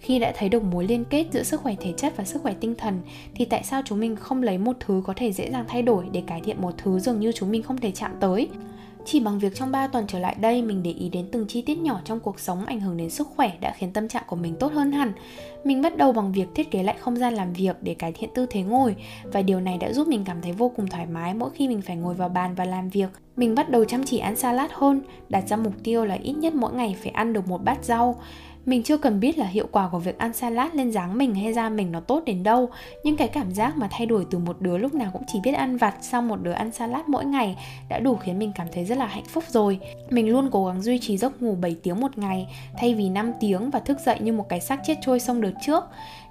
Khi 0.01 0.19
đã 0.19 0.33
thấy 0.37 0.49
được 0.49 0.63
mối 0.63 0.85
liên 0.85 1.05
kết 1.05 1.27
giữa 1.33 1.43
sức 1.43 1.61
khỏe 1.61 1.75
thể 1.81 1.93
chất 1.97 2.17
và 2.17 2.25
sức 2.25 2.43
khỏe 2.43 2.55
tinh 2.61 2.75
thần 2.75 3.01
thì 3.35 3.45
tại 3.45 3.63
sao 3.63 3.83
chúng 3.85 4.01
mình 4.01 4.17
không 4.17 4.43
lấy 4.43 4.59
một 4.59 4.77
thứ 4.81 5.03
có 5.07 5.13
thể 5.17 5.33
dễ 5.33 5.51
dàng 5.51 5.65
thay 5.69 5.83
đổi 5.83 6.05
để 6.13 6.23
cải 6.27 6.41
thiện 6.41 6.61
một 6.63 6.75
thứ 6.79 6.99
dường 6.99 7.21
như 7.21 7.33
chúng 7.33 7.51
mình 7.51 7.63
không 7.63 7.79
thể 7.79 7.91
chạm 7.91 8.13
tới? 8.21 8.49
Chỉ 9.07 9.21
bằng 9.21 9.39
việc 9.39 9.55
trong 9.55 9.71
3 9.71 9.87
tuần 9.87 10.07
trở 10.07 10.19
lại 10.19 10.37
đây 10.41 10.63
mình 10.63 10.83
để 10.83 10.91
ý 10.91 11.09
đến 11.09 11.29
từng 11.33 11.47
chi 11.47 11.63
tiết 11.63 11.79
nhỏ 11.79 12.01
trong 12.05 12.21
cuộc 12.21 12.41
sống 12.41 12.65
ảnh 12.65 12.81
hưởng 12.81 12.97
đến 12.97 13.11
sức 13.11 13.29
khỏe 13.37 13.53
đã 13.61 13.75
khiến 13.77 13.93
tâm 13.93 14.09
trạng 14.09 14.23
của 14.27 14.37
mình 14.37 14.57
tốt 14.61 14.73
hơn 14.73 14.93
hẳn. 14.93 15.13
Mình 15.65 15.83
bắt 15.83 15.97
đầu 15.97 16.13
bằng 16.13 16.33
việc 16.33 16.47
thiết 16.55 16.71
kế 16.71 16.83
lại 16.83 16.97
không 17.01 17.17
gian 17.17 17.35
làm 17.35 17.53
việc 17.53 17.77
để 17.81 17.95
cải 17.95 18.13
thiện 18.13 18.31
tư 18.35 18.47
thế 18.51 18.63
ngồi 18.63 18.97
và 19.25 19.43
điều 19.43 19.61
này 19.61 19.79
đã 19.79 19.93
giúp 19.93 20.09
mình 20.09 20.25
cảm 20.25 20.43
thấy 20.43 20.53
vô 20.53 20.73
cùng 20.77 20.87
thoải 20.87 21.07
mái 21.07 21.35
mỗi 21.35 21.51
khi 21.55 21.69
mình 21.69 21.83
phải 21.83 21.97
ngồi 21.97 22.15
vào 22.15 22.29
bàn 22.29 22.55
và 22.55 22.65
làm 22.65 22.89
việc. 22.89 23.09
Mình 23.37 23.55
bắt 23.55 23.71
đầu 23.71 23.85
chăm 23.85 24.05
chỉ 24.05 24.19
ăn 24.19 24.37
salad 24.37 24.71
hơn, 24.75 25.03
đặt 25.29 25.49
ra 25.49 25.57
mục 25.57 25.75
tiêu 25.85 26.05
là 26.05 26.15
ít 26.15 26.33
nhất 26.33 26.55
mỗi 26.55 26.73
ngày 26.73 26.97
phải 27.03 27.11
ăn 27.11 27.33
được 27.33 27.49
một 27.49 27.65
bát 27.65 27.85
rau. 27.85 28.21
Mình 28.67 28.83
chưa 28.83 28.97
cần 28.97 29.21
biết 29.21 29.39
là 29.39 29.47
hiệu 29.47 29.67
quả 29.73 29.89
của 29.89 29.99
việc 29.99 30.19
ăn 30.19 30.33
salad 30.33 30.75
lên 30.75 30.91
dáng 30.91 31.19
mình 31.19 31.35
hay 31.35 31.53
da 31.53 31.69
mình 31.69 31.93
nó 31.93 32.01
tốt 32.01 32.23
đến 32.27 32.43
đâu. 32.43 32.69
Nhưng 33.05 33.17
cái 33.17 33.29
cảm 33.29 33.53
giác 33.55 33.77
mà 33.77 33.89
thay 33.91 34.07
đổi 34.07 34.27
từ 34.31 34.39
một 34.39 34.61
đứa 34.61 34.79
lúc 34.79 34.95
nào 34.95 35.11
cũng 35.13 35.23
chỉ 35.27 35.41
biết 35.45 35.53
ăn 35.53 35.77
vặt 35.77 35.95
sang 36.01 36.29
một 36.29 36.43
đứa 36.43 36.53
ăn 36.53 36.73
salad 36.73 37.03
mỗi 37.07 37.25
ngày 37.25 37.57
đã 37.89 37.99
đủ 37.99 38.17
khiến 38.17 38.39
mình 38.39 38.53
cảm 38.55 38.67
thấy 38.73 38.85
rất 38.85 38.99
là 38.99 39.07
hạnh 39.07 39.25
phúc 39.25 39.45
rồi. 39.49 39.79
Mình 40.11 40.29
luôn 40.29 40.49
cố 40.53 40.67
gắng 40.67 40.83
duy 40.83 40.99
trì 40.99 41.17
giấc 41.17 41.43
ngủ 41.43 41.55
7 41.61 41.77
tiếng 41.83 42.01
một 42.01 42.19
ngày, 42.19 42.47
thay 42.79 42.95
vì 42.95 43.09
5 43.09 43.33
tiếng 43.41 43.71
và 43.71 43.81
thức 43.81 44.01
dậy 44.01 44.17
như 44.21 44.33
một 44.33 44.49
cái 44.49 44.61
xác 44.61 44.81
chết 44.87 44.95
trôi 45.01 45.21
xong 45.21 45.41
đợt 45.41 45.53
trước 45.63 45.85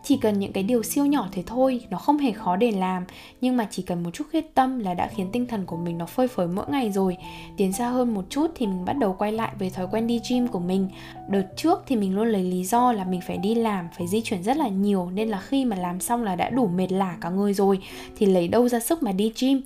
chỉ 0.06 0.18
cần 0.18 0.40
những 0.40 0.52
cái 0.52 0.64
điều 0.64 0.84
siêu 0.84 1.06
nhỏ 1.06 1.28
thế 1.32 1.44
thôi, 1.46 1.82
nó 1.90 1.98
không 1.98 2.18
hề 2.18 2.32
khó 2.32 2.56
để 2.56 2.72
làm. 2.72 3.04
Nhưng 3.42 3.58
mà 3.58 3.68
chỉ 3.72 3.84
cần 3.84 4.04
một 4.04 4.10
chút 4.14 4.24
quyết 4.34 4.56
tâm 4.56 4.80
là 4.80 4.94
đã 4.94 5.08
khiến 5.08 5.30
tinh 5.32 5.46
thần 5.46 5.66
của 5.66 5.78
mình 5.78 5.98
nó 5.98 6.06
phơi 6.06 6.28
phới 6.28 6.48
mỗi 6.48 6.66
ngày 6.70 6.92
rồi. 6.92 7.18
Tiến 7.58 7.74
xa 7.74 7.90
hơn 7.90 8.14
một 8.14 8.26
chút 8.30 8.52
thì 8.56 8.68
mình 8.68 8.86
bắt 8.86 8.98
đầu 8.98 9.16
quay 9.20 9.32
lại 9.32 9.52
với 9.60 9.70
thói 9.70 9.88
quen 9.92 10.08
đi 10.08 10.20
gym 10.30 10.48
của 10.48 10.60
mình. 10.60 10.90
Đợt 11.30 11.46
trước 11.56 11.84
thì 11.88 11.96
mình 11.96 12.16
luôn 12.16 12.28
lấy 12.28 12.44
lý 12.44 12.64
do 12.64 12.92
là 12.92 13.04
mình 13.04 13.22
phải 13.28 13.38
đi 13.38 13.56
làm, 13.56 13.88
phải 13.98 14.08
di 14.08 14.22
chuyển 14.22 14.44
rất 14.44 14.58
là 14.58 14.68
nhiều, 14.68 15.10
nên 15.14 15.30
là 15.30 15.40
khi 15.40 15.66
mà 15.66 15.76
làm 15.76 16.00
xong 16.00 16.24
là 16.24 16.36
đã 16.36 16.50
đủ 16.50 16.68
mệt 16.68 16.92
lả 16.92 17.18
cả 17.22 17.30
người 17.30 17.54
rồi, 17.54 17.80
thì 18.18 18.26
lấy 18.26 18.48
đâu 18.48 18.70
ra 18.70 18.80
sức 18.80 19.04
mà 19.04 19.12
đi 19.12 19.32
gym? 19.42 19.62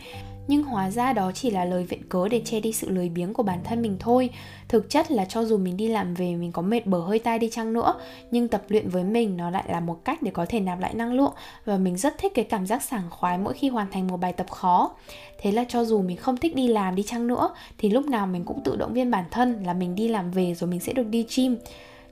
Nhưng 0.49 0.63
hóa 0.63 0.91
ra 0.91 1.13
đó 1.13 1.31
chỉ 1.35 1.51
là 1.51 1.65
lời 1.65 1.83
viện 1.83 2.03
cớ 2.09 2.27
để 2.27 2.41
che 2.45 2.59
đi 2.59 2.71
sự 2.71 2.89
lười 2.89 3.09
biếng 3.09 3.33
của 3.33 3.43
bản 3.43 3.59
thân 3.63 3.81
mình 3.81 3.97
thôi. 3.99 4.29
Thực 4.67 4.89
chất 4.89 5.11
là 5.11 5.25
cho 5.25 5.45
dù 5.45 5.57
mình 5.57 5.77
đi 5.77 5.87
làm 5.87 6.13
về, 6.13 6.35
mình 6.35 6.51
có 6.51 6.61
mệt 6.61 6.85
bở 6.85 6.99
hơi 6.99 7.19
tai 7.19 7.39
đi 7.39 7.49
chăng 7.49 7.73
nữa, 7.73 7.93
nhưng 8.31 8.47
tập 8.47 8.63
luyện 8.67 8.89
với 8.89 9.03
mình 9.03 9.37
nó 9.37 9.49
lại 9.49 9.63
là 9.67 9.79
một 9.79 10.05
cách 10.05 10.21
để 10.21 10.31
có 10.31 10.45
thể 10.49 10.59
nạp 10.59 10.79
lại 10.79 10.93
năng 10.93 11.13
lượng 11.13 11.33
và 11.65 11.77
mình 11.77 11.97
rất 11.97 12.17
thích 12.17 12.31
cái 12.35 12.45
cảm 12.45 12.65
giác 12.65 12.83
sảng 12.83 13.09
khoái 13.09 13.37
mỗi 13.37 13.53
khi 13.53 13.69
hoàn 13.69 13.91
thành 13.91 14.07
một 14.07 14.17
bài 14.17 14.33
tập 14.33 14.49
khó. 14.49 14.91
Thế 15.41 15.51
là 15.51 15.63
cho 15.63 15.85
dù 15.85 16.01
mình 16.01 16.17
không 16.17 16.37
thích 16.37 16.55
đi 16.55 16.67
làm 16.67 16.95
đi 16.95 17.03
chăng 17.03 17.27
nữa, 17.27 17.49
thì 17.77 17.89
lúc 17.89 18.05
nào 18.05 18.27
mình 18.27 18.45
cũng 18.45 18.63
tự 18.63 18.75
động 18.75 18.93
viên 18.93 19.11
bản 19.11 19.25
thân 19.31 19.63
là 19.65 19.73
mình 19.73 19.95
đi 19.95 20.07
làm 20.07 20.31
về 20.31 20.53
rồi 20.55 20.69
mình 20.69 20.79
sẽ 20.79 20.93
được 20.93 21.07
đi 21.07 21.25
gym 21.35 21.57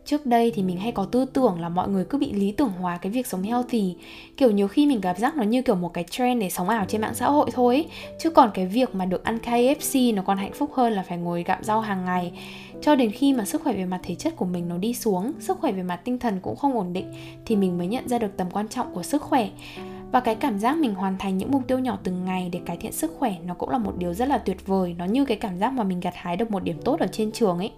trước 0.07 0.25
đây 0.25 0.51
thì 0.55 0.63
mình 0.63 0.77
hay 0.77 0.91
có 0.91 1.05
tư 1.05 1.25
tưởng 1.25 1.61
là 1.61 1.69
mọi 1.69 1.89
người 1.89 2.05
cứ 2.05 2.17
bị 2.17 2.33
lý 2.33 2.51
tưởng 2.51 2.71
hóa 2.79 2.97
cái 2.97 3.11
việc 3.11 3.27
sống 3.27 3.41
healthy. 3.41 3.95
Kiểu 4.37 4.51
nhiều 4.51 4.67
khi 4.67 4.85
mình 4.85 5.01
cảm 5.01 5.15
giác 5.15 5.35
nó 5.37 5.43
như 5.43 5.61
kiểu 5.61 5.75
một 5.75 5.93
cái 5.93 6.03
trend 6.03 6.41
để 6.41 6.49
sống 6.49 6.69
ảo 6.69 6.85
trên 6.87 7.01
mạng 7.01 7.15
xã 7.15 7.25
hội 7.29 7.49
thôi 7.53 7.75
ấy. 7.75 7.85
chứ 8.19 8.29
còn 8.29 8.51
cái 8.53 8.65
việc 8.65 8.95
mà 8.95 9.05
được 9.05 9.23
ăn 9.23 9.37
KFC 9.45 10.15
nó 10.15 10.21
còn 10.21 10.37
hạnh 10.37 10.53
phúc 10.53 10.71
hơn 10.73 10.93
là 10.93 11.03
phải 11.03 11.17
ngồi 11.17 11.43
gặm 11.43 11.63
rau 11.63 11.81
hàng 11.81 12.05
ngày. 12.05 12.31
Cho 12.81 12.95
đến 12.95 13.11
khi 13.11 13.33
mà 13.33 13.45
sức 13.45 13.61
khỏe 13.63 13.73
về 13.73 13.85
mặt 13.85 13.99
thể 14.03 14.15
chất 14.15 14.35
của 14.35 14.45
mình 14.45 14.69
nó 14.69 14.77
đi 14.77 14.93
xuống, 14.93 15.31
sức 15.39 15.57
khỏe 15.59 15.71
về 15.71 15.83
mặt 15.83 15.99
tinh 16.03 16.19
thần 16.19 16.39
cũng 16.41 16.55
không 16.55 16.77
ổn 16.77 16.93
định, 16.93 17.13
thì 17.45 17.55
mình 17.55 17.77
mới 17.77 17.87
nhận 17.87 18.07
ra 18.07 18.19
được 18.19 18.37
tầm 18.37 18.47
quan 18.51 18.67
trọng 18.67 18.93
của 18.93 19.03
sức 19.03 19.21
khỏe. 19.21 19.49
Và 20.11 20.19
cái 20.19 20.35
cảm 20.35 20.59
giác 20.59 20.77
mình 20.77 20.95
hoàn 20.95 21.17
thành 21.17 21.37
những 21.37 21.51
mục 21.51 21.61
tiêu 21.67 21.79
nhỏ 21.79 21.97
từng 22.03 22.25
ngày 22.25 22.49
để 22.51 22.59
cải 22.65 22.77
thiện 22.77 22.91
sức 22.91 23.15
khỏe 23.19 23.35
nó 23.45 23.53
cũng 23.53 23.69
là 23.69 23.77
một 23.77 23.93
điều 23.97 24.13
rất 24.13 24.27
là 24.27 24.37
tuyệt 24.37 24.67
vời. 24.67 24.95
Nó 24.97 25.05
như 25.05 25.25
cái 25.25 25.37
cảm 25.37 25.57
giác 25.57 25.73
mà 25.73 25.83
mình 25.83 25.99
gặt 25.99 26.13
hái 26.15 26.37
được 26.37 26.51
một 26.51 26.63
điểm 26.63 26.77
tốt 26.85 26.99
ở 26.99 27.07
trên 27.07 27.31
trường 27.31 27.57
ấy 27.57 27.71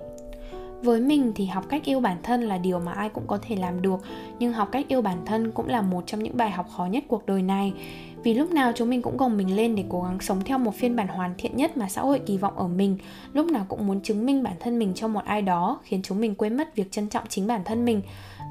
với 0.83 1.01
mình 1.01 1.31
thì 1.35 1.45
học 1.45 1.65
cách 1.69 1.85
yêu 1.85 1.99
bản 1.99 2.17
thân 2.23 2.41
là 2.41 2.57
điều 2.57 2.79
mà 2.79 2.91
ai 2.91 3.09
cũng 3.09 3.27
có 3.27 3.39
thể 3.41 3.55
làm 3.55 3.81
được, 3.81 3.99
nhưng 4.39 4.53
học 4.53 4.69
cách 4.71 4.87
yêu 4.87 5.01
bản 5.01 5.17
thân 5.25 5.51
cũng 5.51 5.67
là 5.67 5.81
một 5.81 6.03
trong 6.05 6.23
những 6.23 6.37
bài 6.37 6.51
học 6.51 6.67
khó 6.77 6.85
nhất 6.85 7.03
cuộc 7.07 7.25
đời 7.25 7.41
này 7.41 7.73
vì 8.23 8.33
lúc 8.33 8.51
nào 8.51 8.71
chúng 8.75 8.89
mình 8.89 9.01
cũng 9.01 9.17
gồng 9.17 9.37
mình 9.37 9.55
lên 9.55 9.75
để 9.75 9.83
cố 9.89 10.01
gắng 10.01 10.17
sống 10.21 10.41
theo 10.45 10.57
một 10.57 10.75
phiên 10.75 10.95
bản 10.95 11.07
hoàn 11.07 11.33
thiện 11.37 11.57
nhất 11.57 11.77
mà 11.77 11.89
xã 11.89 12.01
hội 12.01 12.19
kỳ 12.25 12.37
vọng 12.37 12.57
ở 12.57 12.67
mình. 12.67 12.97
Lúc 13.33 13.45
nào 13.47 13.65
cũng 13.69 13.87
muốn 13.87 14.01
chứng 14.01 14.25
minh 14.25 14.43
bản 14.43 14.53
thân 14.59 14.79
mình 14.79 14.91
cho 14.95 15.07
một 15.07 15.25
ai 15.25 15.41
đó, 15.41 15.79
khiến 15.83 16.01
chúng 16.03 16.21
mình 16.21 16.35
quên 16.35 16.57
mất 16.57 16.75
việc 16.75 16.91
trân 16.91 17.09
trọng 17.09 17.23
chính 17.29 17.47
bản 17.47 17.61
thân 17.65 17.85
mình. 17.85 18.01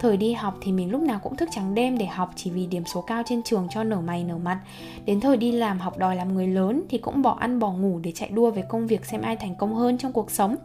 Thời 0.00 0.16
đi 0.16 0.32
học 0.32 0.58
thì 0.60 0.72
mình 0.72 0.90
lúc 0.90 1.02
nào 1.02 1.20
cũng 1.22 1.36
thức 1.36 1.48
trắng 1.52 1.74
đêm 1.74 1.98
để 1.98 2.06
học 2.06 2.30
chỉ 2.36 2.50
vì 2.50 2.66
điểm 2.66 2.84
số 2.86 3.00
cao 3.00 3.22
trên 3.26 3.42
trường 3.42 3.68
cho 3.70 3.84
nở 3.84 4.00
mày, 4.00 4.24
nở 4.24 4.38
mặt. 4.38 4.60
Đến 5.04 5.20
thời 5.20 5.36
đi 5.36 5.52
làm, 5.52 5.78
học 5.78 5.98
đòi 5.98 6.16
làm 6.16 6.34
người 6.34 6.46
lớn 6.46 6.82
thì 6.88 6.98
cũng 6.98 7.22
bỏ 7.22 7.36
ăn, 7.40 7.58
bỏ 7.58 7.72
ngủ 7.72 7.98
để 8.02 8.12
chạy 8.12 8.28
đua 8.28 8.50
với 8.50 8.62
công 8.68 8.86
việc 8.86 9.04
xem 9.04 9.22
ai 9.22 9.36
thành 9.36 9.54
công 9.54 9.74
hơn 9.74 9.98
trong 9.98 10.12
cuộc 10.12 10.30
sống. 10.30 10.56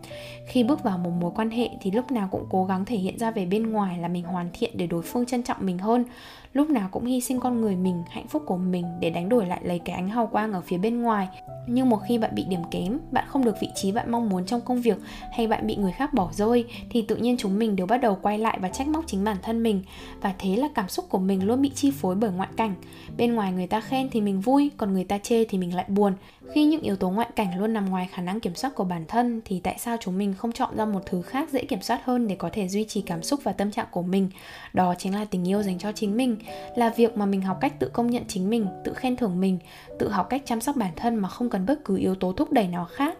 Khi 0.47 0.63
bước 0.63 0.83
vào 0.83 0.97
một 0.97 1.11
mối 1.21 1.31
quan 1.35 1.49
hệ 1.49 1.69
thì 1.81 1.91
lúc 1.91 2.11
nào 2.11 2.27
cũng 2.31 2.45
cố 2.49 2.65
gắng 2.65 2.85
thể 2.85 2.97
hiện 2.97 3.19
ra 3.19 3.31
về 3.31 3.45
bên 3.45 3.71
ngoài 3.71 3.97
là 3.97 4.07
mình 4.07 4.23
hoàn 4.23 4.49
thiện 4.53 4.77
để 4.77 4.87
đối 4.87 5.01
phương 5.01 5.25
trân 5.25 5.43
trọng 5.43 5.57
mình 5.59 5.77
hơn 5.77 6.05
lúc 6.53 6.69
nào 6.69 6.89
cũng 6.91 7.05
hy 7.05 7.21
sinh 7.21 7.39
con 7.39 7.61
người 7.61 7.75
mình, 7.75 8.03
hạnh 8.09 8.27
phúc 8.27 8.43
của 8.45 8.57
mình 8.57 8.85
để 8.99 9.09
đánh 9.09 9.29
đổi 9.29 9.45
lại 9.45 9.59
lấy 9.63 9.79
cái 9.79 9.95
ánh 9.95 10.09
hào 10.09 10.27
quang 10.27 10.53
ở 10.53 10.61
phía 10.61 10.77
bên 10.77 11.01
ngoài. 11.01 11.27
Nhưng 11.67 11.89
một 11.89 11.99
khi 12.07 12.17
bạn 12.17 12.35
bị 12.35 12.43
điểm 12.43 12.61
kém, 12.71 12.99
bạn 13.11 13.25
không 13.27 13.45
được 13.45 13.59
vị 13.59 13.67
trí 13.75 13.91
bạn 13.91 14.11
mong 14.11 14.29
muốn 14.29 14.45
trong 14.45 14.61
công 14.61 14.81
việc 14.81 14.97
hay 15.31 15.47
bạn 15.47 15.67
bị 15.67 15.75
người 15.75 15.91
khác 15.91 16.13
bỏ 16.13 16.29
rơi, 16.33 16.65
thì 16.89 17.01
tự 17.01 17.15
nhiên 17.15 17.37
chúng 17.37 17.59
mình 17.59 17.75
đều 17.75 17.87
bắt 17.87 17.97
đầu 17.97 18.17
quay 18.21 18.37
lại 18.37 18.57
và 18.61 18.69
trách 18.69 18.87
móc 18.87 19.07
chính 19.07 19.23
bản 19.23 19.37
thân 19.41 19.63
mình. 19.63 19.83
Và 20.21 20.33
thế 20.39 20.55
là 20.55 20.67
cảm 20.75 20.89
xúc 20.89 21.05
của 21.09 21.19
mình 21.19 21.47
luôn 21.47 21.61
bị 21.61 21.69
chi 21.69 21.91
phối 21.91 22.15
bởi 22.15 22.31
ngoại 22.31 22.49
cảnh. 22.57 22.75
Bên 23.17 23.35
ngoài 23.35 23.51
người 23.51 23.67
ta 23.67 23.81
khen 23.81 24.09
thì 24.09 24.21
mình 24.21 24.41
vui, 24.41 24.71
còn 24.77 24.93
người 24.93 25.03
ta 25.03 25.17
chê 25.17 25.45
thì 25.45 25.57
mình 25.57 25.75
lại 25.75 25.85
buồn 25.87 26.13
khi 26.51 26.65
những 26.65 26.81
yếu 26.81 26.95
tố 26.95 27.09
ngoại 27.09 27.29
cảnh 27.35 27.59
luôn 27.59 27.73
nằm 27.73 27.89
ngoài 27.89 28.09
khả 28.11 28.21
năng 28.21 28.39
kiểm 28.39 28.55
soát 28.55 28.75
của 28.75 28.83
bản 28.83 29.05
thân, 29.07 29.41
thì 29.45 29.59
tại 29.59 29.75
sao 29.79 29.97
chúng 29.99 30.17
mình 30.17 30.33
không 30.37 30.51
chọn 30.51 30.77
ra 30.77 30.85
một 30.85 30.99
thứ 31.05 31.21
khác 31.21 31.49
dễ 31.49 31.65
kiểm 31.65 31.81
soát 31.81 32.01
hơn 32.05 32.27
để 32.27 32.35
có 32.35 32.49
thể 32.53 32.67
duy 32.67 32.83
trì 32.83 33.01
cảm 33.01 33.23
xúc 33.23 33.39
và 33.43 33.53
tâm 33.53 33.71
trạng 33.71 33.87
của 33.91 34.01
mình? 34.01 34.29
Đó 34.73 34.95
chính 34.97 35.15
là 35.15 35.25
tình 35.25 35.47
yêu 35.47 35.63
dành 35.63 35.79
cho 35.79 35.91
chính 35.91 36.17
mình, 36.17 36.37
là 36.75 36.89
việc 36.89 37.17
mà 37.17 37.25
mình 37.25 37.41
học 37.41 37.57
cách 37.61 37.79
tự 37.79 37.89
công 37.93 38.07
nhận 38.07 38.23
chính 38.27 38.49
mình, 38.49 38.67
tự 38.83 38.93
khen 38.93 39.15
thưởng 39.15 39.39
mình, 39.39 39.59
tự 39.99 40.09
học 40.09 40.29
cách 40.29 40.41
chăm 40.45 40.61
sóc 40.61 40.75
bản 40.75 40.91
thân 40.95 41.15
mà 41.15 41.29
không 41.29 41.49
cần 41.49 41.65
bất 41.65 41.85
cứ 41.85 41.97
yếu 41.97 42.15
tố 42.15 42.33
thúc 42.33 42.51
đẩy 42.51 42.67
nào 42.67 42.85
khác. 42.85 43.17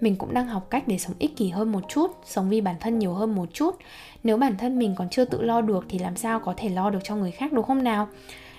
Mình 0.00 0.16
cũng 0.16 0.34
đang 0.34 0.46
học 0.46 0.66
cách 0.70 0.88
để 0.88 0.98
sống 0.98 1.14
ích 1.18 1.36
kỷ 1.36 1.48
hơn 1.48 1.72
một 1.72 1.80
chút, 1.88 2.10
sống 2.24 2.48
vì 2.48 2.60
bản 2.60 2.76
thân 2.80 2.98
nhiều 2.98 3.14
hơn 3.14 3.34
một 3.34 3.48
chút. 3.52 3.76
Nếu 4.24 4.36
bản 4.36 4.56
thân 4.56 4.78
mình 4.78 4.94
còn 4.98 5.08
chưa 5.08 5.24
tự 5.24 5.42
lo 5.42 5.60
được 5.60 5.84
thì 5.88 5.98
làm 5.98 6.16
sao 6.16 6.40
có 6.40 6.54
thể 6.56 6.68
lo 6.68 6.90
được 6.90 6.98
cho 7.04 7.16
người 7.16 7.30
khác, 7.30 7.52
đúng 7.52 7.64
không 7.64 7.84
nào? 7.84 8.08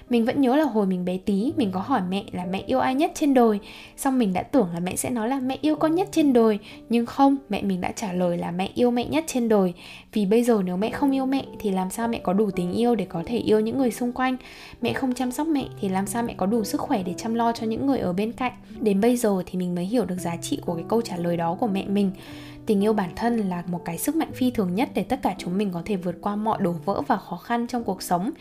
Mình 0.10 0.26
vẫn 0.26 0.42
nhớ 0.42 0.56
là 0.56 0.64
hồi 0.64 0.86
mình 0.86 1.06
bé 1.06 1.18
tí, 1.18 1.54
mình 1.58 1.72
có 1.72 1.80
hỏi 1.80 2.02
mẹ 2.10 2.24
là 2.32 2.46
mẹ 2.46 2.64
yêu 2.68 2.80
ai 2.80 2.96
nhất 2.96 3.12
trên 3.16 3.34
đời 3.34 3.60
xong 3.98 4.20
mình 4.20 4.34
đã 4.34 4.44
tưởng 4.44 4.70
là 4.74 4.80
mẹ 4.80 4.96
sẽ 4.96 5.10
nói 5.10 5.30
là 5.30 5.40
mẹ 5.40 5.58
yêu 5.62 5.76
con 5.76 5.96
nhất 5.96 6.08
trên 6.12 6.34
đời 6.34 6.60
nhưng 6.90 7.06
không, 7.06 7.38
mẹ 7.50 7.62
mình 7.62 7.82
đã 7.82 7.92
trả 7.92 8.14
lời 8.14 8.38
là 8.38 8.52
mẹ 8.52 8.70
yêu 8.76 8.92
mẹ 8.92 9.06
nhất 9.06 9.24
trên 9.28 9.50
đời 9.50 9.74
vì 10.14 10.26
bây 10.26 10.44
giờ 10.44 10.62
nếu 10.66 10.78
mẹ 10.78 10.90
không 10.90 11.12
yêu 11.12 11.26
mẹ 11.26 11.46
thì 11.60 11.72
làm 11.72 11.90
sao 11.90 12.08
mẹ 12.08 12.20
có 12.24 12.34
đủ 12.34 12.52
tình 12.52 12.74
yêu 12.74 12.96
để 12.96 13.06
có 13.06 13.24
thể 13.26 13.38
yêu 13.38 13.60
những 13.60 13.78
người 13.78 13.92
xung 13.92 14.12
quanh? 14.12 14.38
Mẹ 14.82 14.94
không 14.94 15.14
chăm 15.14 15.32
sóc 15.32 15.48
mẹ 15.48 15.66
thì 15.82 15.90
làm 15.90 16.08
sao 16.08 16.24
mẹ 16.24 16.34
có 16.38 16.46
đủ 16.46 16.64
sức 16.64 16.82
khỏe 16.82 17.04
để 17.04 17.14
chăm 17.18 17.34
lo 17.34 17.52
cho 17.52 17.68
những 17.68 17.88
người 17.88 18.00
ở 18.00 18.14
bên 18.14 18.32
cạnh? 18.32 18.54
Đến 18.80 19.02
bây 19.02 19.18
giờ 19.18 19.44
thì 19.46 19.60
mình 19.60 19.76
mới 19.76 19.86
hiểu 19.86 20.06
được 20.06 20.20
giá 20.20 20.36
trị 20.42 20.60
của 20.66 20.76
cái 20.76 20.86
câu 20.90 21.02
trả 21.02 21.18
lời 21.18 21.38
đó 21.38 21.58
của 21.60 21.68
mẹ 21.68 21.86
mình 21.88 22.12
tình 22.66 22.84
yêu 22.84 22.94
bản 22.94 23.10
thân 23.16 23.38
là 23.38 23.64
một 23.68 23.82
cái 23.86 23.98
sức 23.98 24.16
mạnh 24.16 24.32
phi 24.34 24.52
thường 24.52 24.76
nhất 24.76 24.90
để 24.94 25.04
tất 25.04 25.20
cả 25.22 25.36
chúng 25.38 25.58
mình 25.58 25.72
có 25.74 25.82
thể 25.86 25.96
vượt 25.96 26.16
qua 26.22 26.36
mọi 26.36 26.62
đổ 26.62 26.72
vỡ 26.86 27.02
và 27.08 27.18
khó 27.18 27.38
khăn 27.38 27.68
trong 27.68 27.84
cuộc 27.84 28.02
sống. 28.02 28.32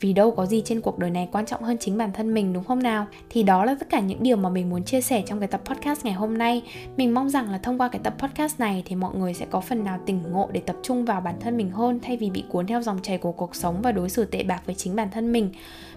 Vì 0.00 0.12
đâu 0.12 0.30
có 0.30 0.46
gì 0.46 0.62
trên 0.64 0.80
cuộc 0.80 0.98
đời 0.98 1.10
này 1.10 1.28
quan 1.32 1.46
trọng 1.46 1.62
hơn 1.62 1.76
chính 1.80 1.98
bản 1.98 2.12
thân 2.12 2.34
mình, 2.34 2.52
đúng 2.52 2.64
không 2.64 2.82
nào? 2.82 3.06
Thì 3.30 3.42
đó 3.42 3.64
là 3.64 3.76
tất 3.80 3.90
cả 3.90 4.00
những 4.00 4.22
điều 4.22 4.36
mà 4.36 4.48
mình 4.48 4.70
muốn 4.70 4.84
chia 4.84 5.00
sẻ 5.00 5.22
trong 5.26 5.38
cái 5.38 5.48
tập 5.48 5.60
podcast 5.64 6.04
ngày 6.04 6.14
hôm 6.14 6.38
nay. 6.38 6.62
Mình 6.96 7.14
mong 7.14 7.30
rằng 7.30 7.50
là 7.50 7.58
thông 7.58 7.78
qua 7.78 7.88
cái 7.88 8.00
tập 8.04 8.14
podcast 8.18 8.60
này 8.60 8.82
thì 8.86 8.96
mọi 8.96 9.14
người 9.14 9.34
sẽ 9.34 9.46
có 9.50 9.60
phần 9.60 9.84
nào 9.84 9.98
tỉnh 10.06 10.22
ngộ 10.32 10.48
để 10.52 10.60
tập 10.60 10.76
trung 10.82 11.04
vào 11.04 11.20
bản 11.20 11.34
thân 11.40 11.56
mình 11.56 11.70
hơn, 11.70 12.00
thay 12.02 12.16
vì 12.16 12.30
bị 12.30 12.44
cuốn 12.48 12.66
theo 12.66 12.82
dòng 12.82 13.02
chảy 13.02 13.18
của 13.18 13.32
cuộc 13.32 13.56
sống 13.56 13.82
và 13.82 13.92
đối 13.92 14.10
xử 14.10 14.24
tệ 14.24 14.42
bạc 14.42 14.62
với 14.66 14.74
chính 14.74 14.96
bản 14.96 15.10
thân 15.10 15.32
mình. 15.32 15.50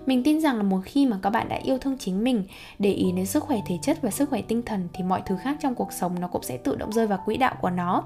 Mình 0.06 0.24
tin 0.24 0.42
rằng 0.42 0.58
là 0.58 0.63
một 0.63 0.80
khi 0.86 1.06
mà 1.06 1.20
các 1.22 1.30
bạn 1.30 1.50
đã 1.50 1.60
yêu 1.63 1.77
thương 1.77 1.98
chính 1.98 2.24
mình, 2.24 2.44
để 2.80 2.92
ý 2.92 3.12
đến 3.12 3.25
sức 3.25 3.44
khỏe 3.44 3.62
thể 3.68 3.77
chất 3.82 4.01
và 4.01 4.12
sức 4.12 4.30
khỏe 4.30 4.42
tinh 4.42 4.62
thần 4.62 4.88
thì 4.94 5.04
mọi 5.04 5.22
thứ 5.25 5.38
khác 5.38 5.58
trong 5.62 5.75
cuộc 5.75 5.94
sống 5.94 6.20
nó 6.20 6.27
cũng 6.27 6.44
sẽ 6.44 6.58
tự 6.58 6.75
động 6.75 6.92
rơi 6.92 7.08
vào 7.08 7.20
quỹ 7.25 7.38
đạo 7.38 7.56
của 7.62 7.70
nó. 7.75 8.03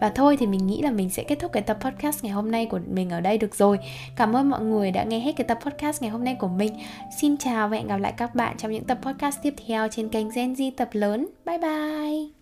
Và 0.00 0.08
thôi 0.08 0.36
thì 0.40 0.46
mình 0.46 0.66
nghĩ 0.66 0.82
là 0.82 0.90
mình 0.90 1.10
sẽ 1.10 1.22
kết 1.22 1.38
thúc 1.38 1.52
cái 1.52 1.62
tập 1.62 1.78
podcast 1.80 2.24
ngày 2.24 2.32
hôm 2.32 2.50
nay 2.50 2.66
của 2.66 2.80
mình 2.86 3.10
ở 3.10 3.20
đây 3.20 3.38
được 3.38 3.54
rồi. 3.54 3.78
Cảm 4.16 4.36
ơn 4.36 4.50
mọi 4.50 4.60
người 4.60 4.90
đã 4.90 5.04
nghe 5.04 5.20
hết 5.20 5.32
cái 5.36 5.44
tập 5.44 5.58
podcast 5.64 6.02
ngày 6.02 6.10
hôm 6.10 6.24
nay 6.24 6.34
của 6.34 6.48
mình. 6.48 6.72
Xin 7.20 7.36
chào 7.36 7.68
và 7.68 7.76
hẹn 7.76 7.86
gặp 7.86 7.96
lại 7.96 8.14
các 8.16 8.34
bạn 8.34 8.56
trong 8.58 8.72
những 8.72 8.84
tập 8.84 8.98
podcast 9.02 9.38
tiếp 9.42 9.54
theo 9.66 9.88
trên 9.88 10.08
kênh 10.08 10.30
Gen 10.34 10.52
Z 10.52 10.70
tập 10.76 10.88
lớn. 10.92 11.28
Bye 11.46 11.58
bye! 11.58 12.39